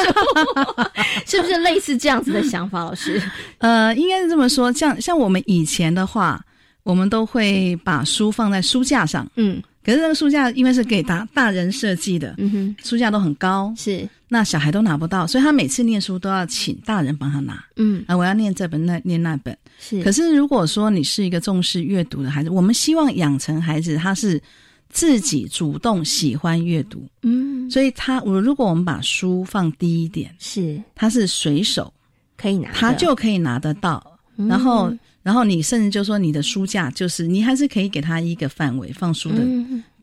[1.24, 2.84] 是不是类似这样子的想法？
[2.84, 3.22] 老师，
[3.58, 6.44] 呃，应该是这么说，像像我们以前的话，
[6.82, 9.62] 我们都会把书放在书架上，嗯。
[9.86, 14.06] 可是那个书架因为是给大大人设计的，嗯哼，书架都很高，是。
[14.28, 20.02] 那小孩都拿不到，所以他每次念书都要请大人帮他拿，嗯，啊，我要念这本那念那本，是。
[20.02, 24.42] 可是如果说你是一个重视阅读的孩子，我们希望养成孩子他是
[24.88, 31.94] 自己主动喜欢阅读，嗯，所以他我如果我们把书放低一点，是，他是随手
[32.36, 34.92] 可以拿，他就可以拿得到，然后。
[35.26, 39.44] 然后你甚至就说你的书架就是你还是可以给他一个范围放书的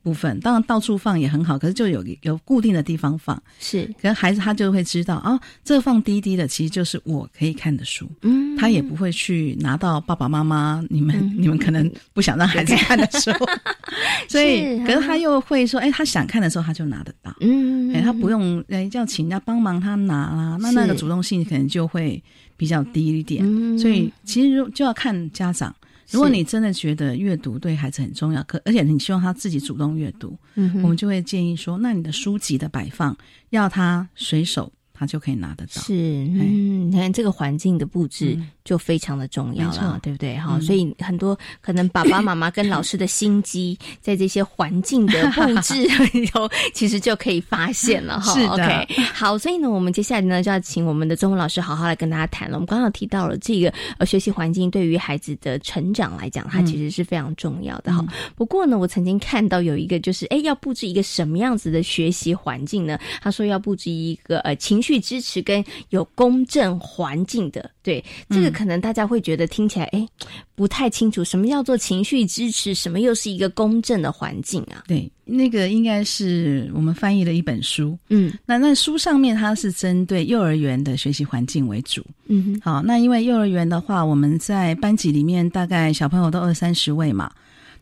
[0.02, 3.42] 部分，当然到处放也很好，可是就有有固定的地方放。
[3.58, 8.06] 是，可是孩子他就会知道啊，这放低低的其实就是我可以看的书。
[8.22, 13.32] 嗯，他也不会去拿到爸爸妈妈你们你们可能不想让孩子看的书，
[14.28, 17.34] 所以可是他又会说，哎，他想看的时候他就拿得到。
[17.40, 22.22] 嗯，哎，他不用哎叫请人家帮忙他拿啦，那那个主动性可能就会。
[22.56, 23.44] 比较低一点，
[23.78, 25.76] 所以其实就要看家长。
[26.12, 30.38] 如果你真的觉得阅读对孩子很重要，可而且你希望他自己主动阅读，
[30.82, 33.18] 我们就会建议说，那你的书籍的摆放
[33.50, 34.72] 要他随手。
[34.96, 40.38] 他就可以拿得到，是，嗯，你看这个环境的布置就非常的重要了，对不对？
[40.38, 45.74] 哈，所以很多可能爸爸妈妈跟老师的心机，在这些环境的布置
[46.14, 48.32] 里头，其实就可以发现了哈。
[48.54, 52.58] OK，好，所以呢，我们接下来呢就要请我们的中文老师好好来跟大家谈了。
[52.58, 58.06] 我们刚刚提到了这个呃学习环境对于孩子的成长来讲，它其实是非常重要的哈。
[58.36, 63.00] 不过呢，我曾经看到有一个就是，哎，要布置一个什么样子的学习环境呢？
[63.22, 64.84] 他说要布置一个呃情。
[64.84, 70.08] 绪支持跟有公正环境的，对这个可能大家会觉得听起来哎
[70.56, 74.84] 不太清楚，什么叫做情绪支持，什么又是一个公正的环境啊？
[74.88, 87.32] 对，那个应该是我们翻译了一本书，嗯，那那书上面它是针对幼儿园的学习环境为主，嗯，好，那因为幼儿园的话，我们在班级里面大概小朋友都二三十位嘛，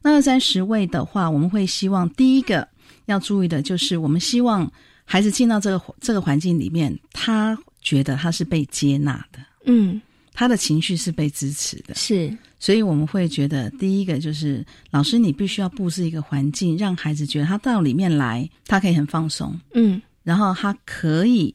[0.01, 2.67] 那二三十位的话，我们会希望第一个
[3.05, 4.71] 要注意的就是我们希望。
[5.03, 9.99] 孩子进到这个这个环境里面，他觉得他是被接纳的，嗯，
[10.33, 21.53] 他的情绪是被支持的，是，所以我们会觉得第一个就是老师，你必须要布置一个环境，让孩子觉得他到里面来，他可以很放松，嗯，然后他可以，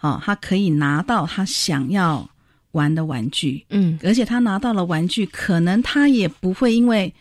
[0.00, 2.28] 哦，他可以拿到他想要
[2.72, 7.12] 玩的玩具，嗯，而且他拿到了玩具，可能他也不会因为。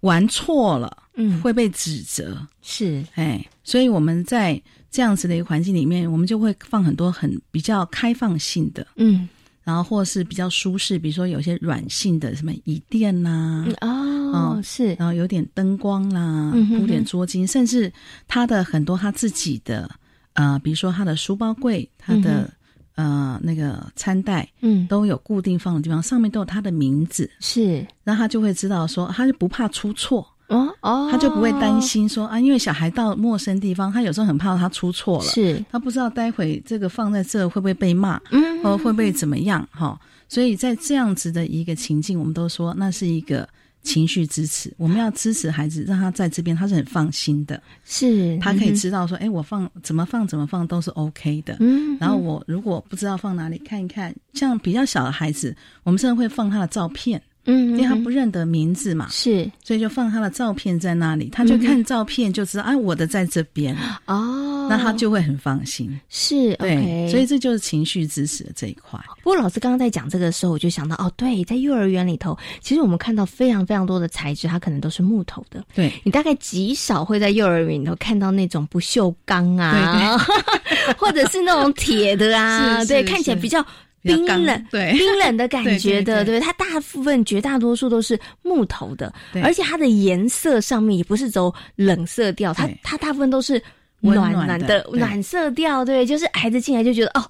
[0.00, 9.28] 玩错了，嗯，会被指责，是，哎，所以我们在这样子的一个环境里面，我们就会放很多很比较开放性的，嗯，
[9.66, 13.90] 然后或是比较舒适，比如说有些软性的什么椅垫呐，啊
[14.32, 17.92] 哦，是，然后有点灯光啦，铺点桌巾，甚至
[18.28, 19.90] 他的很多他自己的，
[20.34, 22.48] 呃，比如说他的书包柜，他的。
[22.96, 43.48] 呃，那个餐袋，嗯，都有固定放的地方，上面都有他的名字，是，然后他就会知道说，他就不怕出错，哦哦，他就不会担心说啊，因为小孩到陌生地方，他有时候很怕他出错了，是他不知道待会这个放在这会不会被骂，嗯，或会不会怎么样，哈，所以在这样子的一个情境，我们都说那是一个。
[43.82, 51.56] 情绪支持，我们要支持孩子，让他在这边他是很放心的，是他可以知道说，哎，我放怎么放怎么放都是 OK 的。
[51.60, 57.22] 嗯，然后我如果不知道放哪里，看一看，像比较小的孩子，我们甚至会放他的照片。
[57.46, 63.76] 嗯，因为他不认得名字嘛，是，所以就放他的照片在那里，他就看照片就知道，哎，我的在这边。
[64.06, 65.98] 哦，那他就会很放心。
[66.08, 69.00] 是，对，所以这就是情绪支持的这一块。
[69.22, 75.64] 不过老师刚刚在讲这个时候，我就想到，哦，对，在幼儿园里头，其实我们看到非常非常多的材质，它可能都是木头的。
[75.74, 75.92] 对。
[76.04, 80.18] 你大概极少会在幼儿园里头看到那种不锈钢啊，
[80.98, 83.64] 或者是那种铁的啊，对，看起来比较。
[84.06, 84.92] 冰冷，对。
[84.92, 86.40] 冰冷的感 觉的，对。
[86.40, 93.60] 它大部分绝大多数都是木头的，而且它的颜色上面也不是走冷色调，它它大部分都是
[94.00, 97.24] 暖暖的暖色调，对，就是孩子进来就觉得哦，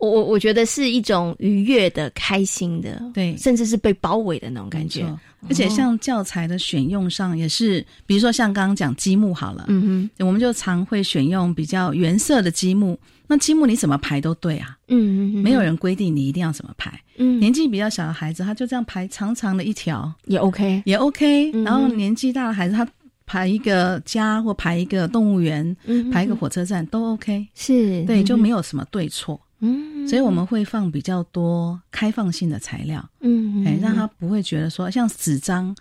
[0.00, 5.04] 我我我觉得是一种愉悦的、开心的，对，甚至是被包围的那种感觉。
[5.48, 12.98] 而且像教材的选用上也是，比如说像刚刚讲积木好了，嗯哼，我们就常会选用比较原色的积木。
[13.26, 16.92] 那积木你怎么排都对啊，嗯嗯，没有人规定你一定要怎么排。
[17.16, 20.12] 嗯，年纪比较小的孩子，他就这样排长长的一条。
[20.26, 21.52] 也 OK，也 OK。
[21.62, 22.86] 然后年纪大的孩子，他
[23.24, 25.76] 排一个家或排一个动物园，
[26.12, 27.46] 排一个火车站都 OK。
[27.54, 28.04] 是。
[28.04, 29.40] 对，就没有什么对错。
[29.60, 35.74] 嗯，所以我们会放比较多开放性的材料，嗯，哎，让他不会觉得说像纸张，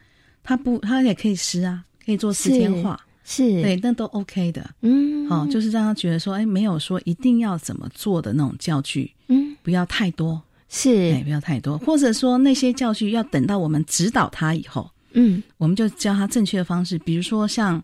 [0.43, 2.99] 他不，他也可以撕啊，可以做四天画。
[3.31, 17.75] 是对，那都 OK 的，嗯，好，就是让他觉得说，哎，没有说一定要怎么做的那种教具，嗯，不要太多，是，哎，不要太多，或者说那些教具要等到我们指导他以后，嗯，我们就教他正确的方式，比如说像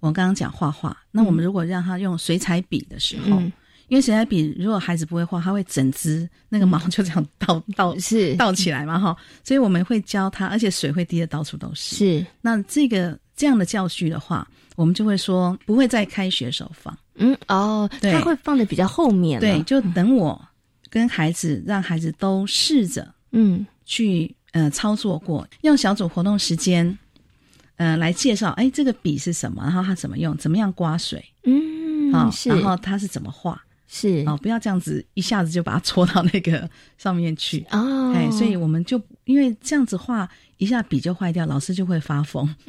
[0.00, 3.42] 我刚刚讲画画，那我们如果让他用水彩笔的时候，
[3.88, 8.34] 因为水彩笔如果孩子不会画，他会整支那个毛就这样倒 倒是。
[8.36, 14.46] 倒起来嘛，哈，所以我们会教他，而且水会滴的到处都是，是，那这个这样的教具的话。
[14.76, 20.48] 我们就会说不会在开学时候放，嗯哦，他会放的比较后面，对，就等我
[20.90, 23.64] 跟孩子让孩子都试着嗯。
[23.84, 26.98] 去呃操作过，用小组活动时间，
[27.76, 33.62] 呃来介绍，哎，这个笔是什么，然后它怎么用，怎么样刮水，嗯，好，是，然后它是怎么画，
[33.94, 36.68] 是，哦，不要这样子一下子就把它戳到那个
[36.98, 40.28] 上面去，哦，哎，所以我们就因为这样子画。
[40.58, 42.48] 一下笔就坏掉，老师就会发疯，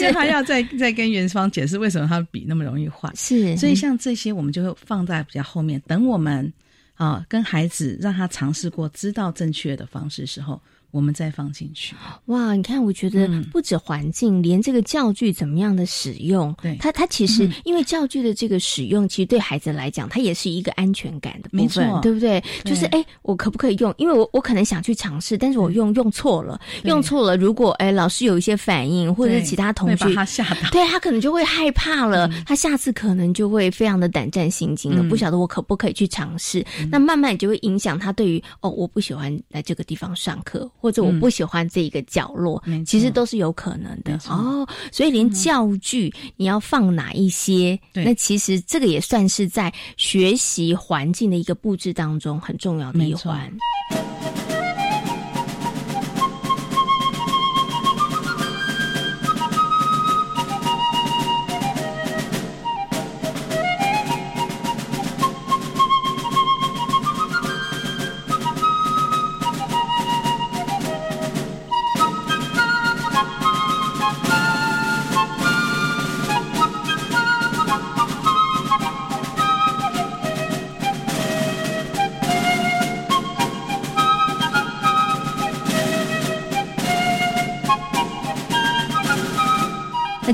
[0.00, 3.12] 因为他要再再跟元芳解释为什么他笔那么容易坏。
[3.14, 6.50] 是，所以像这些我们就会放在比较后面，等我们
[6.94, 10.60] 啊跟孩子让他尝试过，知道正确的方式时候。
[10.90, 11.94] 我们再放进去
[12.26, 12.54] 哇！
[12.54, 22.42] 你看，我觉得不止环境，连这个教具怎么样的使用，对它它其实因为教具的这个使用，其实对孩子来讲，它也是一个安全感的部分，对不对？
[22.64, 23.94] 就是哎，我可不可以用？
[23.98, 27.36] 因为我我可能想去尝试，但是我用用错了，用错了。
[27.36, 36.64] 如果哎老师有一些反应，或者是其他同学把他吓到，对他可能就会害怕了，他下次可能就会非常的胆战心惊了，不晓得我可不可以去尝试。
[36.90, 40.70] 那慢慢就会影响他对于哦，我不喜欢来这个地方上课。
[40.80, 44.66] 或者我不喜欢这一个角落，其实都是有可能的哦。
[44.92, 53.52] 所以连教具你要放哪一些，那其实这个也算是在学习环境的一个布置当中很重要的一环。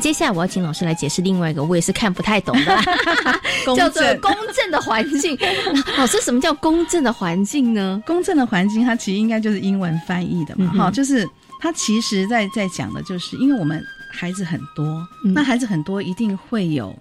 [0.04, 2.78] 接下来我要请老师来解释另外一个，我也是看不太懂的，
[3.74, 5.34] 叫做公正的环境。
[5.96, 8.02] 老师，什么叫公正的环境呢？
[8.04, 11.26] 公正的环境，它其实应该就是英文翻译的嘛，哈，就是
[11.58, 13.82] 它其实在在讲的就是，因为我们
[14.12, 16.94] 孩子很多，那孩子很多一定会有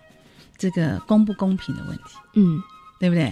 [0.58, 2.58] 这个公不公平的问题，嗯，
[3.02, 3.24] 对不对？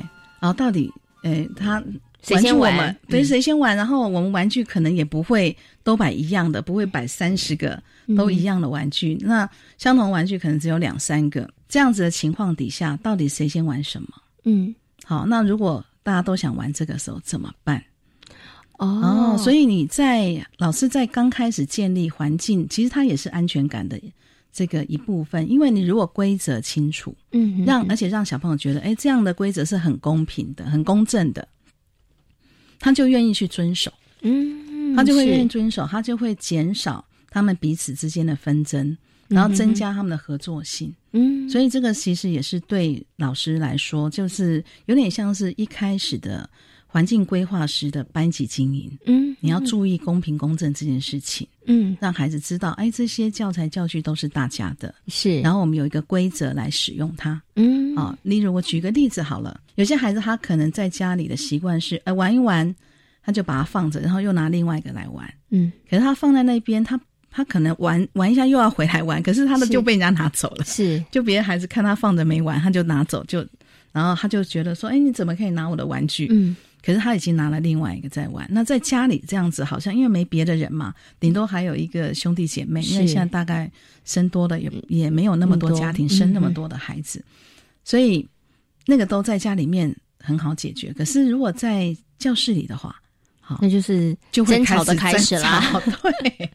[0.41, 0.91] 然后到底，
[1.23, 1.81] 诶，他。
[2.21, 2.95] 谁先玩？
[3.07, 3.75] 对，谁先玩？
[3.75, 7.81] 然后我们玩具可能也不会都摆一样的，不会摆三十个
[8.15, 9.17] 都一样的玩具。
[9.21, 11.49] 那相同玩具可能只有两三个。
[11.67, 14.09] 这样子的情况底下，到底谁先玩什么？
[14.43, 15.25] 嗯，好。
[15.25, 17.81] 那如果大家都想玩这个时候怎么办？
[18.77, 23.99] 哦，所以你在老师在刚开始建立环境，其实它也是安全感的
[24.51, 25.49] 这个一部分。
[25.49, 31.47] 因为你如果规则清楚，嗯，让而且让小朋友觉得，哎，这样的规则是很公平的、很公正的。
[32.81, 38.97] 他就愿意去遵守，嗯，他就会愿意遵守，他就会减少他们彼此之间的纷争，
[39.29, 46.49] 然后增加他们的合作性，嗯，所以这个其实也是对老师来说，就是有点像是一开始的
[46.91, 59.61] 环境规划师的班级经营，嗯，你要注意公平公正这件事情，嗯，让孩子知道，哎，这些教材教具都是大家的，是，然后我们有一个规则来使用它，嗯，啊，例如我举个例子好了。
[59.75, 62.75] 有些孩子他可能在家里的习惯是，呃，玩一玩，
[63.23, 65.33] 他就把它放着，然后又拿另外一个来玩。
[65.49, 66.99] 嗯，可是他放在那边，他
[67.31, 70.65] 他可能玩玩一下又要回来玩，可是他的就被人家拿走了。
[70.65, 73.47] 是，就别的孩子看他放着没玩，他就拿走，就
[73.93, 76.27] 然后他就觉得说，哎，你怎么可以拿我的玩具？
[76.31, 78.47] 嗯，可是他已经拿了另外一个在玩。
[78.51, 83.71] 那在家里这样子，好像因为没别的人嘛，顶多还有一个兄弟姐妹，因为现在大概
[84.05, 87.23] 生多的也也没有那么多家庭生那么多的孩子，
[87.83, 88.27] 所以。
[88.87, 92.99] 那个都在家里面很好解决，可是如果在教室里的话，
[93.39, 95.79] 好，那就是就会吵的开始啦。
[96.23, 96.51] 对，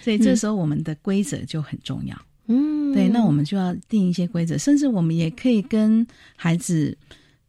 [0.00, 2.16] 所以这时候我们的规则就很重要。
[2.46, 6.06] 嗯，对，那我们就要定一些规则，甚至我们也可以跟
[6.36, 6.96] 孩子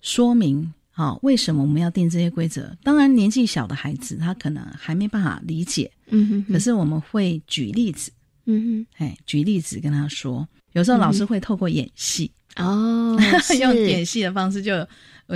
[0.01, 2.75] 说明，好，为什么我们要定这些规则。
[2.81, 8.11] 当然，年纪小的孩子他可能还没办法理解，嗯哼，可是我们会举例子，
[8.45, 12.31] 嗯哼，哎，举例子跟他说，有时候老师会透过演戏。
[12.55, 13.15] 哦，
[13.61, 14.73] 用演戏的方式，就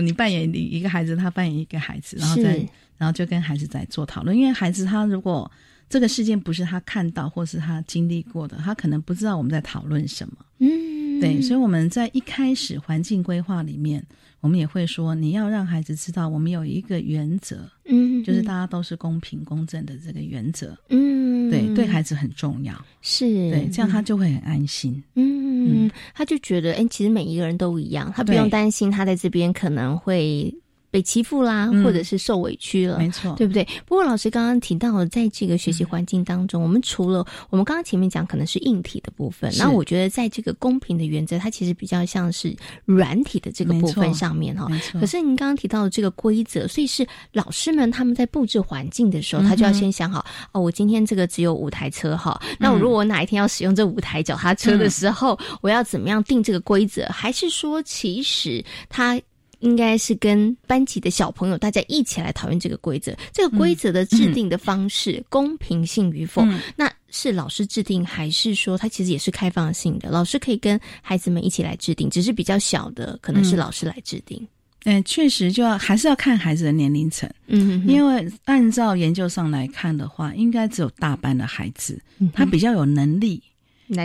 [0.01, 4.35] 你扮演一个孩子，他扮演一个孩子，然后再然后就跟孩子在做讨论。
[4.35, 5.49] 因为孩子他如果
[5.87, 10.33] 这个事件不是他看到或是他经历过的，他可能不知道我们在讨论什么。
[10.57, 14.03] 嗯，对，所以我们在一开始环境规划里面。
[14.41, 23.25] 我们也会说，你要让孩子知道，我们有一个原则，嗯，就是大家都是公平公正的这个原则，嗯，对，对孩子很重要，是。
[23.51, 30.53] 对，这样他就会很安心，嗯，他就觉得，哎，其实每一个人都一样，他不用担心他在这边可能会。
[30.91, 33.65] 被欺负啦，或者是受委屈了，没错，对不对？
[33.85, 44.67] 不过老师刚刚提到，在这个学习环境当中，我们除了我们刚刚前面讲可能是硬体的部分，那我觉得在这个公平的原则，它其实比较像是软体的这个部分上面哈。
[44.99, 57.07] 可是您刚刚提到的这个规则，所以是老师们他们在布置环境的时候，他就要先想好哦，我今天这个只有五台车哈，那我如果我哪一天要使用这五台脚踏车的时候，我要怎么样定这个规则？
[57.07, 59.19] 还是说，其实他？
[59.61, 66.45] 应该是跟班级的小朋友大家一起来讨论这个规则，这个规则的制定的方式公平性与否，
[66.75, 70.09] 那是老师制定，还是说它其实也是开放性的？
[70.09, 74.45] 老师可以跟孩子们一起来制定，只是比较小的可能是老师来制定。
[74.83, 82.01] 嗯，确实就要还是要看孩子的年龄层，嗯，因为按照研究上来看的话，应该只有大班的孩子，
[82.33, 83.41] 他比较有能力。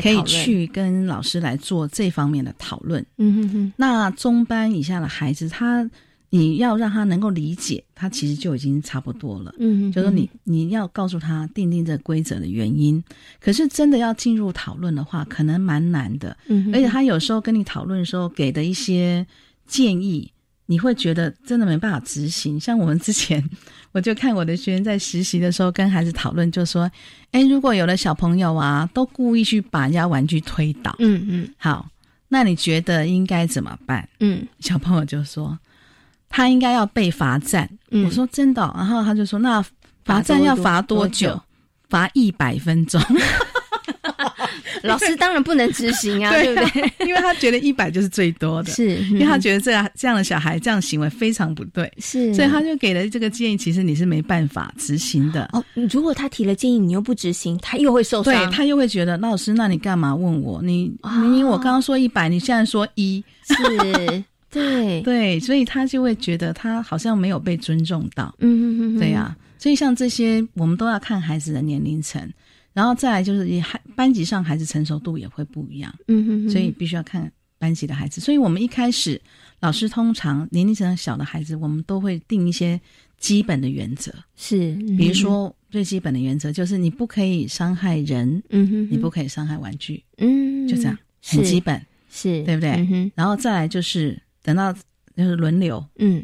[0.02, 3.04] 可以去跟老师来做这方面的讨论。
[3.18, 3.72] 嗯哼哼。
[3.76, 5.88] 那中班以下的孩子，他
[6.30, 9.54] 你要让他能够理解，他其实就已经差不多了。
[9.58, 13.02] 嗯，就说你你要告诉他定定这规则的原因。
[13.40, 16.36] 可是真的要进入讨论的话，可能蛮难的。
[16.48, 19.26] 嗯，而且他有时候跟你讨论的时候给的一些
[19.66, 20.30] 建议。
[20.66, 23.42] 你会觉得真的没办法执行，像我们之前，
[23.92, 26.90] 我就看我的学员在实习的时候跟孩子讨论，就说
[27.32, 31.88] ：“哎，如果有的小朋友啊，都故意去把人家玩具推倒，嗯嗯，好，
[32.28, 35.58] 那你觉得应该怎么办？”嗯，小朋友就说
[36.28, 37.68] ：“他应该要被罚站。”
[38.04, 39.64] 我说：“真的？”然后他就说：“那
[40.04, 41.40] 罚站要罚多久？
[41.88, 43.00] 罚一百分钟。”
[44.84, 46.92] 老师当然不能执行啊，对不对？
[47.06, 53.56] 因为他觉得一百就是最多的，是因为他觉得这样这样的小孩这样行为非常不对，是，所以他就给了这个建议。
[53.56, 55.64] 其实你是没办法执行的哦。
[55.90, 60.60] 如果他提了建议，你又不执行，他又会受伤，对他又会觉得老师，那你干嘛问我？
[60.62, 68.34] 你明明我刚刚说一百，你现在说一，是，对 对，所以他就会觉得他好像没有被尊重到。
[68.40, 69.34] 嗯嗯嗯，对呀。
[69.58, 72.22] 所以像这些，我们都要看孩子的年龄层。
[72.76, 78.20] 然后再来就是你孩班级上孩子成熟度也会不一样，嗯哼所以必须要看班级的孩子。
[78.20, 79.18] 所以我们一开始
[79.60, 82.78] 老师通常年龄层小的孩子，我们都会定一些
[83.16, 92.72] 基本的原则，是，比如说最基本的原则就是你不可以伤害人，嗯哼你不可以伤害玩具，嗯，就这样，很基本，是对不对？
[92.72, 94.70] 嗯，然后再来就是等到
[95.16, 96.22] 就是轮流，嗯，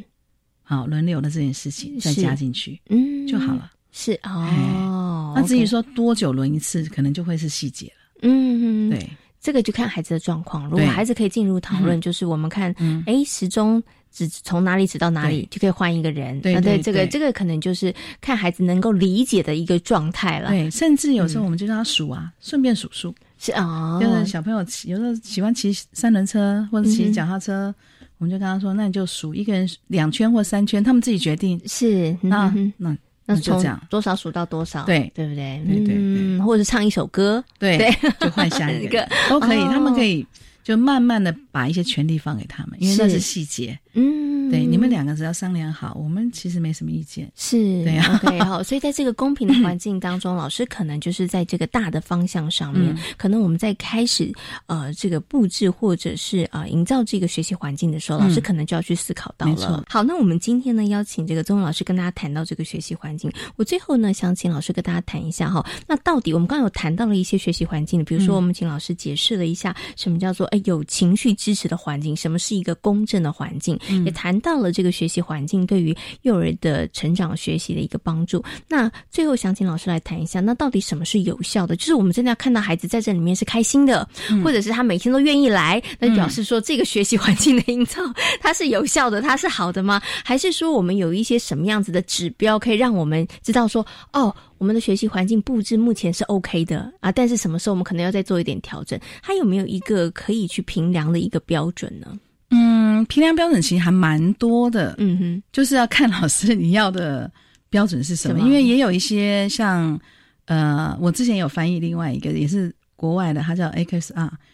[0.62, 3.26] 好轮流的这件事情再加进去，嗯。
[3.26, 3.72] 就好了。
[3.92, 7.92] 是哦，那至于说多久轮一次，可能就会是细节了。
[8.22, 9.08] 嗯，对，
[9.40, 10.64] 这个就看孩子的状况。
[10.68, 16.40] 如果孩子可以进入讨论，嗯就是我们看嗯，哎，时钟指从哪里指到哪里，就可以换一个人。
[16.40, 20.48] 对这个这个可能就是看孩子能够理解的一个状态了。
[20.48, 23.14] 对，甚至有时候我们就让他数啊，顺便数数。
[23.38, 27.74] 是哦，就是小朋友骑，有时候喜欢骑三轮车或者骑脚踏车，
[28.18, 31.60] 我们就跟他说，那你就数一个人两圈或三圈，他们自己决定。
[31.66, 33.80] 是，那那那从就这样。
[33.88, 34.84] 多少数到多少？
[34.84, 35.62] 对对不对？
[35.66, 40.26] 对对对嗯，或者是唱一首歌，对对，就换下一一个 都可以，哦他们可以
[40.62, 43.20] 就慢慢的把一些权利放给他们，因为那是是。
[43.20, 43.78] 细节。
[43.94, 47.30] 嗯，对，你们两个只要商量好，我们其实没什么意见。
[47.36, 52.98] 是，对呀 OK 好，所以在这个公平的环境当中，老师可能就是在这个大的方向上面，嗯。
[53.18, 54.32] 可能我们在开始
[54.66, 58.20] 呃这个布置或者是呃营造这个学习环境的时候，嗯。
[58.20, 59.84] 老师可能就要去思考到了。
[59.88, 68.42] 好，那我们今天呢邀请这个宗文老师跟大家谈到这个学习环境，我最后呢想请老师跟大家谈一下哈，那到底我们刚刚有谈到了一些学习环境，比如说嗯。
[68.42, 78.44] 我们请老师解释了一下什么叫做哎有情绪支持的环境，什么是一个公正的环境，嗯也谈到了这个学习环境对于幼儿的成长学习的一个帮助。
[78.68, 81.74] 那最后想请老师来谈一下，那到底什么是有效的？
[81.74, 88.02] 就是我们真的要看到孩子在这里面是开心的，嗯或者是他每天都愿意来，那表示说这个学习环境的营造
[88.40, 90.02] 它是有效的，它是好的吗？
[90.22, 98.96] 还是说我们有一些什么样子的指标可以让我们知道说，哦，我们的学习环境布置目前是 OK 的啊，但是什么时候我们可能要再做一点调整？
[99.20, 102.16] 它有没有一个可以去评量的一个标准呢？
[102.50, 107.28] 嗯，评量标准其实还蛮多的，嗯哼，就是要看老师你要的
[107.70, 109.98] 标准是什么，因为也有一些像
[110.44, 113.68] 呃，我之前有翻译另外一个也是国外的，它叫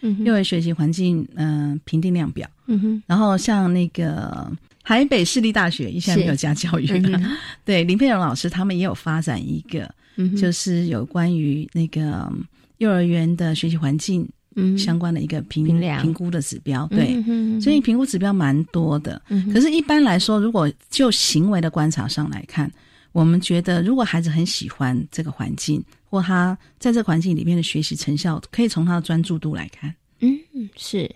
[0.01, 0.25] 哼。
[0.25, 4.51] 幼儿学习环境嗯、呃评定量表，嗯哼，然后像那个
[4.83, 12.45] 台北市立大学，现在没有加教育了，嗯对林佩蓉老师他们也有发展一个，嗯就是有关于那个嗯
[12.77, 14.29] 幼儿园的学习环境。
[14.61, 19.23] 嗯相关的一个评评评估的指标，对，嗯哼嗯哼所以评估指标蛮多的。
[19.29, 22.69] 嗯可是，一般来说，如果就行为的观察上来看，
[23.13, 29.95] 我们觉得，如果孩子很喜欢这个环境，或他在这个环境里面的学习成效，可以从他的专注度来看。
[30.23, 30.37] 嗯，
[30.75, 31.09] 是，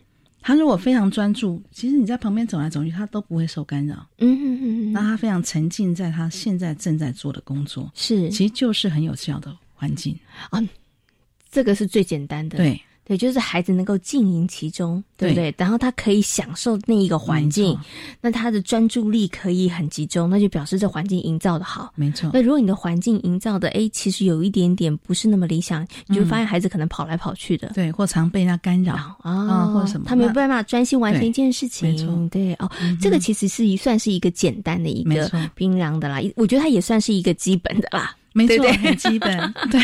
[0.42, 4.06] 他如果非常专注，其实你在旁边走来走去，他都不会受干扰。
[4.18, 10.18] 嗯哼哼哼那他非常沉浸在他现在正在做的工作，是，其实就是很有效的环境。
[10.50, 10.68] 嗯，
[11.50, 12.58] 这个是最简单的。
[12.58, 12.80] 对。
[13.04, 15.52] 对，就是孩子能够浸淫其中，对不对？
[15.58, 17.76] 然后他可以享受那一个环境，
[18.20, 21.92] 那他的专注力可以很集中，那就表示这环境营造的好。
[21.96, 22.30] 没错。
[22.32, 31.90] 那如果你的环境营造的，哎，其实有一点点不是那么理想，你就发现孩子可能跑来跑去的，对，或常被他干扰啊，或者什么，他没办法专心完成一件事情。
[31.90, 38.14] 没错，对哦，这个其实是一算是一个简单的一个冰凉的啦，我觉得它也算是一个基本的啦。
[38.34, 39.52] 没错，对很基本。
[39.70, 39.80] 对，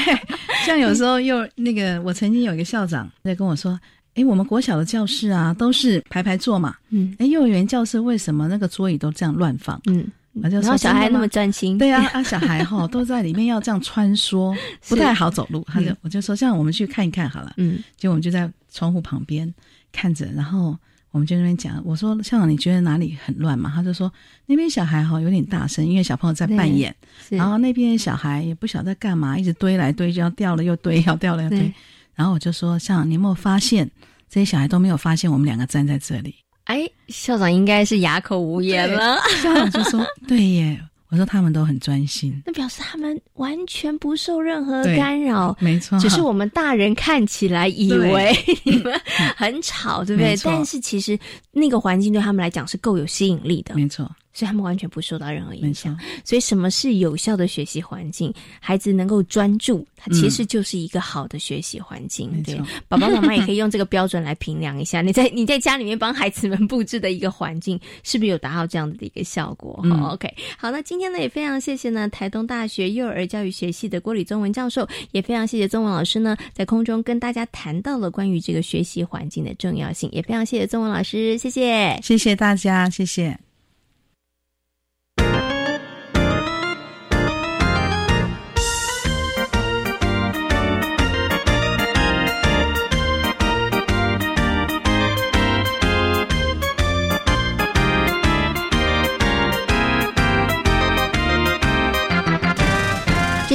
[0.66, 3.78] 像有时候又那个，我曾经有一个校长在跟我说
[4.14, 6.74] ：“哎，我们国小的教室啊，都是排排坐嘛。
[6.90, 9.80] 嗯，哎，幼儿园教室为什么那个桌椅都这样乱放？
[9.86, 10.07] 嗯，
[10.42, 14.57] 我就说然后小孩那么专心，对啊， 啊，小孩哈都在里面要这样穿梭，
[14.88, 15.64] 不太好走路。
[15.66, 17.53] 他就我就说，这样我们去看一看好了。
[17.57, 19.53] 嗯，结果我们就在窗户旁边
[19.92, 20.76] 看着，然后。
[21.18, 23.72] 我们就那边讲，我说校长，你觉得哪里很乱嘛？
[23.74, 24.10] 他就说
[24.46, 26.94] 那边小孩哈有点大声，因为小朋友在扮演，
[27.28, 31.74] 然后那边小孩也不晓得在干嘛，一直堆来堆去，要掉了又堆，要掉了又堆。
[32.14, 33.90] 然后我就说，校长，你有没有发现
[34.30, 36.36] 这些小孩都没有发现我们两个站在这里？
[36.66, 39.18] 哎，校长应该是哑口无言了。
[39.42, 40.80] 校长就说：“对耶。”
[41.11, 45.98] 我说他们都很专心，那表示他们完全不受任何干扰，没错。
[45.98, 49.00] 只是我们大人看起来以为 你们
[49.36, 50.36] 很吵，对不对？
[50.44, 51.18] 但是其实
[51.52, 54.11] 那个环境对他们来讲是够有吸引力的，没错。
[54.39, 55.99] 所以他们完全不受到任何影响。
[56.24, 58.32] 所以什么是有效的学习环境？
[58.61, 62.30] 孩子能够专注，它其实就是一个好的学习环境。
[62.32, 69.80] 嗯、对，爸爸妈妈也可以用这个标准来评量一下，你在你在家里面帮孩子们布置的一个环境，是不是有达到这样的一个效果？
[69.82, 83.47] 嗯、OK，好，那今天呢也非常谢谢呢台东大学幼儿教育学系的郭李宗文教授，也非常谢谢宗文老师呢在空中跟大家谈到了关于这个学习环境的重要性，也非常谢谢宗文老师，谢谢，谢谢大家，谢谢。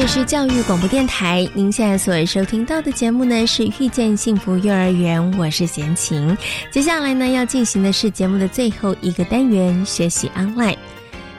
[0.04, 6.38] 里是教育广播电台，您现在所收听到的节目呢是遇见幸福幼儿园，我是贤琴。
[6.70, 10.76] 接下来呢要进行的是节目的最后一个单元——学习 online，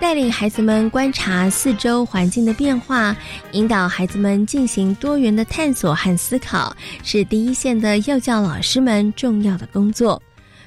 [0.00, 3.14] 带领孩子们观察四周环境的变化，
[3.52, 10.22] 引导孩子们进行多元的探索和思考，是第一线的幼教老师们重要的工作。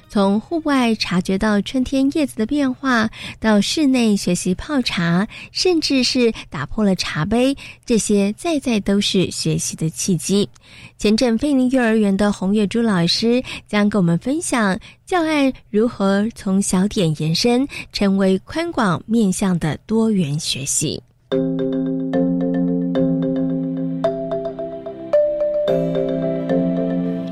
[0.08, 10.48] 从户外察觉到春天叶子的变化，到室内学习泡茶，甚至是打破了茶杯，这些在在都是学习的契机。
[10.96, 21.02] 前镇菲尼幼儿园的洪月珠老师将跟我们分享教案如何从小点延伸，成为宽广面向的多元学习。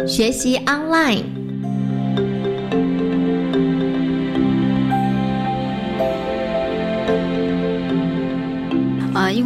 [0.07, 1.46] 学习 online。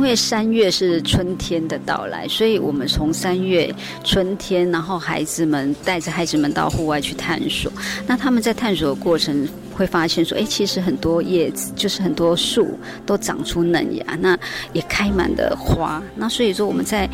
[0.01, 3.71] 因为三月是春天的到来，所以我们从三月
[4.03, 7.71] 春天，然后孩子们带着孩子们到户外去探索。
[8.07, 14.39] 那他们在探索的过程会发现说，哎，其实很多叶子，就是很多树都长出嫩芽，那
[14.73, 16.03] 也开满了花。
[16.17, 17.07] 那所以说我们在。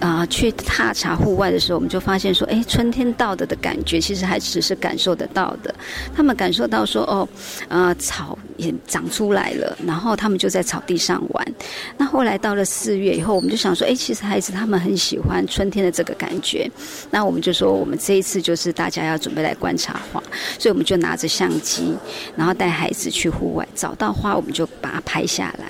[0.00, 5.74] 啊，去踏查户外的时候，我们就发现说，哎，春天到的的感觉，其实还只是感受得到的。
[6.14, 7.28] 他们感受到说，哦，
[7.66, 11.54] 呃，草也长出来了，然后他们就在草地上玩。
[11.96, 16.70] 那后来到了四月以后，我们就想说，哎，其实孩子他们很喜欢春天的这个感觉。
[17.10, 20.22] 那我们就说，我们这一次就是大家要准备来观察花，
[20.58, 21.96] 所以我们就拿着相机，
[22.36, 25.64] 然后带孩子去户外，找到花我们就把它拍下来。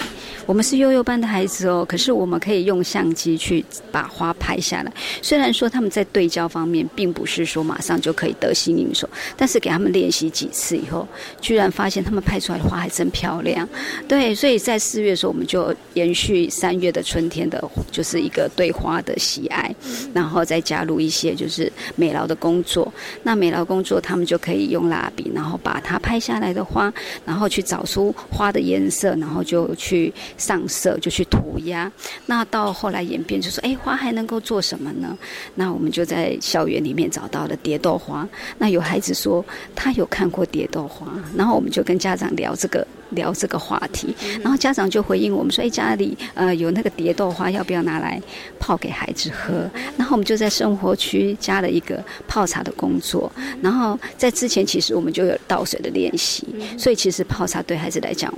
[0.47, 3.63] 我们是幼幼班的孩子哦，可是我们可以用相机去
[3.93, 4.91] 把花拍下来。
[5.21, 11.07] 虽然说他们在对焦方面并不是说马上就可以得心应手，但是给他们练习几次以后，
[11.39, 13.69] 居然发现他们拍出来的花还真漂亮。
[14.07, 19.75] 对，所以在四月的时候，我们就延续三月的春天的，就是一个对花的喜爱，
[20.15, 22.93] 然后再加入一些就是美劳的工作。
[23.23, 26.93] 那美劳工作，他们就可以用蜡笔，然后把它拍下来的花，
[27.25, 30.13] 然后去找出花的颜色，然后就去。
[30.37, 31.91] 上色就去涂鸦，
[32.27, 35.17] 那到后来演变就说，哎，花还能够做什么呢？
[35.55, 38.29] 那我们就在校园里面找到了蝶豆花。
[38.59, 48.21] 那有孩子说他有看过蝶豆花，然后我们就跟家长聊这个聊这个话题，然后家长就回应我们说，哎，家里呃有那个蝶豆花，要不要拿来
[48.59, 49.69] 泡给孩子喝？
[49.97, 53.31] 然后我们就在生活区加了一个泡茶的工作，
[53.63, 56.47] 然后在之前其实我们就有倒水的练习，
[56.77, 58.33] 所以其实泡茶对孩子来讲。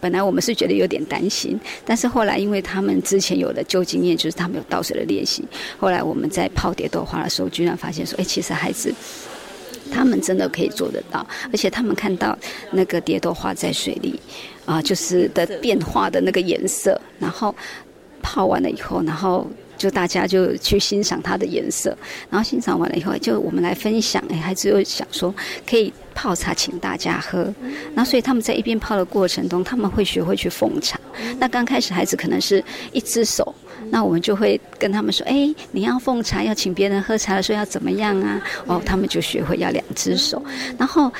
[0.00, 5.44] 本来我们是觉得有点担心，但是后来因为他们之前有了旧经验，就是他们有倒水的练习。
[5.78, 8.92] 后来我们在泡蝶豆花的时候，居然发现说，哎，其实孩子
[9.92, 12.36] 他们真的可以做得到，而且他们看到
[12.70, 14.18] 那个蝶豆花在水里
[14.64, 17.54] 啊，就是的变化的那个颜色，然后
[18.22, 19.46] 泡完了以后，然后。
[19.76, 21.96] 就大家就去欣赏它的颜色，
[22.30, 24.22] 然后欣赏完了以后，就我们来分享。
[24.30, 25.34] 哎，孩子又想说
[25.68, 27.52] 可以泡茶请大家喝，
[27.94, 30.98] 那所以他们在一边泡的过程中，他们会学会去奉茶。
[31.38, 32.62] 那刚开始孩子可能是
[32.92, 33.54] 一只手，
[33.90, 38.40] 那我们就会跟他们说：哎，你要奉茶，要请别人喝茶的时候要怎么样啊？
[38.66, 40.42] 哦，他们就学会要两只手，
[40.78, 41.12] 然后。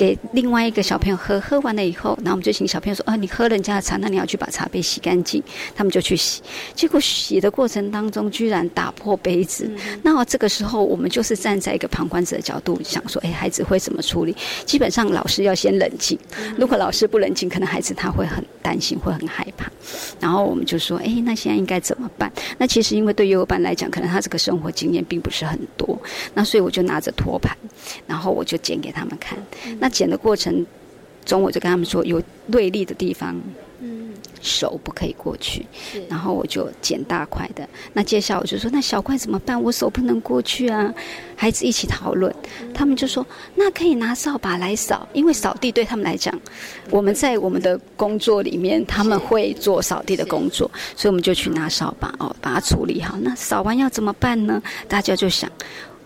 [0.00, 5.42] 给另外一个小朋友喝，喝完了以后，然后我们就请小朋友说：“啊，你喝人家的茶，那你要去把茶杯洗干净。”
[5.76, 6.40] 他们就去洗，
[6.74, 9.70] 结果洗的过程当中居然打破杯子。
[10.02, 14.34] 那这个时候，我们就是站在一个旁观者的角度想说：“哎，孩子会怎么处理？”
[14.64, 16.18] 基本上老师要先冷静，
[16.56, 19.70] 如果老师不冷静，可能孩子他会很担心，会很害怕。
[20.18, 26.00] 然后我们就说：“哎，那现在应该怎么办？”那其实因为对幼儿班来讲，可能他这个生活经验并不是很多，
[26.32, 27.54] 那所以我就拿着托盘，
[28.06, 29.38] 然后我就剪给他们看。
[29.78, 30.64] 那剪的过程
[31.24, 33.38] 中，我就跟他们说，有锐利的地方，
[33.80, 35.66] 嗯手不可以过去。
[36.08, 37.68] 然后我就剪大块的。
[37.92, 39.62] 那接下来我就说，那小块怎么办？
[39.62, 40.92] 我手不能过去啊。
[41.36, 42.34] 孩子一起讨论，
[42.72, 46.38] 他们就说，那可以拿扫把来扫，因为扫地对他们来讲，
[46.90, 53.18] 我们在我们的工作里面，他们会做扫地的工作，所以我们就去拿扫把哦，把它处理好。
[53.20, 54.62] 那扫完要怎么办呢？
[54.88, 55.50] 大家就想。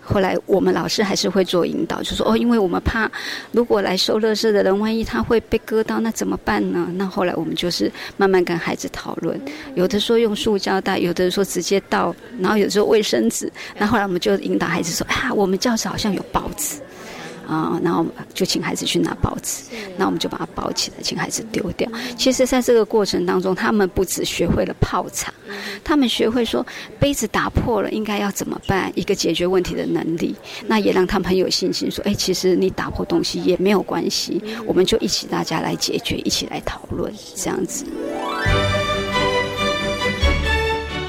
[0.05, 3.11] 后来我们老师还是会做引导，就说哦，因为我们怕
[3.53, 6.87] 如果来收乐色的人，万一他会被割到，那怎么办呢？
[6.97, 9.41] 那后来我们就是慢慢跟孩子讨论，
[9.75, 13.51] 有的说用塑胶袋，有的说直接倒，然后有的时候卫生纸。
[13.79, 16.81] 那后来我们就引导孩子说啊，我们教室好像有报纸。
[17.47, 19.65] 啊，然后就请孩子去拿报纸，
[19.97, 21.91] 那我们就把它包起来，请孩子丢掉。
[22.17, 25.33] 其实，在这个过程当中，他们不只学会了泡茶，
[25.83, 26.67] 他们学会说
[26.99, 30.35] 杯子打破了应该要怎么办，一个解决问题的能力。
[30.67, 37.85] 那也让他们很有信心，说：哎，其实你打破东西也没有关系，我们就一起大家来解决，一起来讨论，这样子。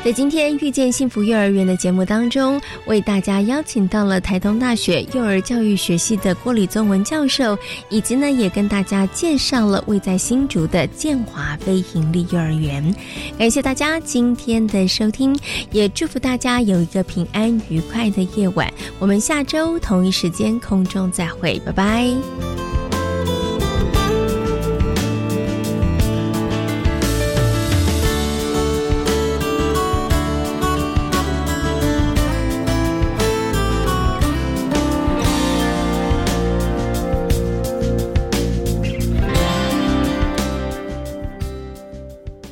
[0.05, 7.57] 在今天遇见幸福幼儿园的节目当中，为大家邀请到了台东大学幼儿教育学系的郭李宗文教授，
[7.89, 12.95] 以及呢也跟大家介绍了位在新竹的建华非营利幼儿园。
[13.39, 15.35] 感谢大家今天的收听，
[15.71, 18.71] 也祝福大家有一个平安愉快的夜晚。
[18.99, 22.74] 我们下周同一时间空中再会，拜拜。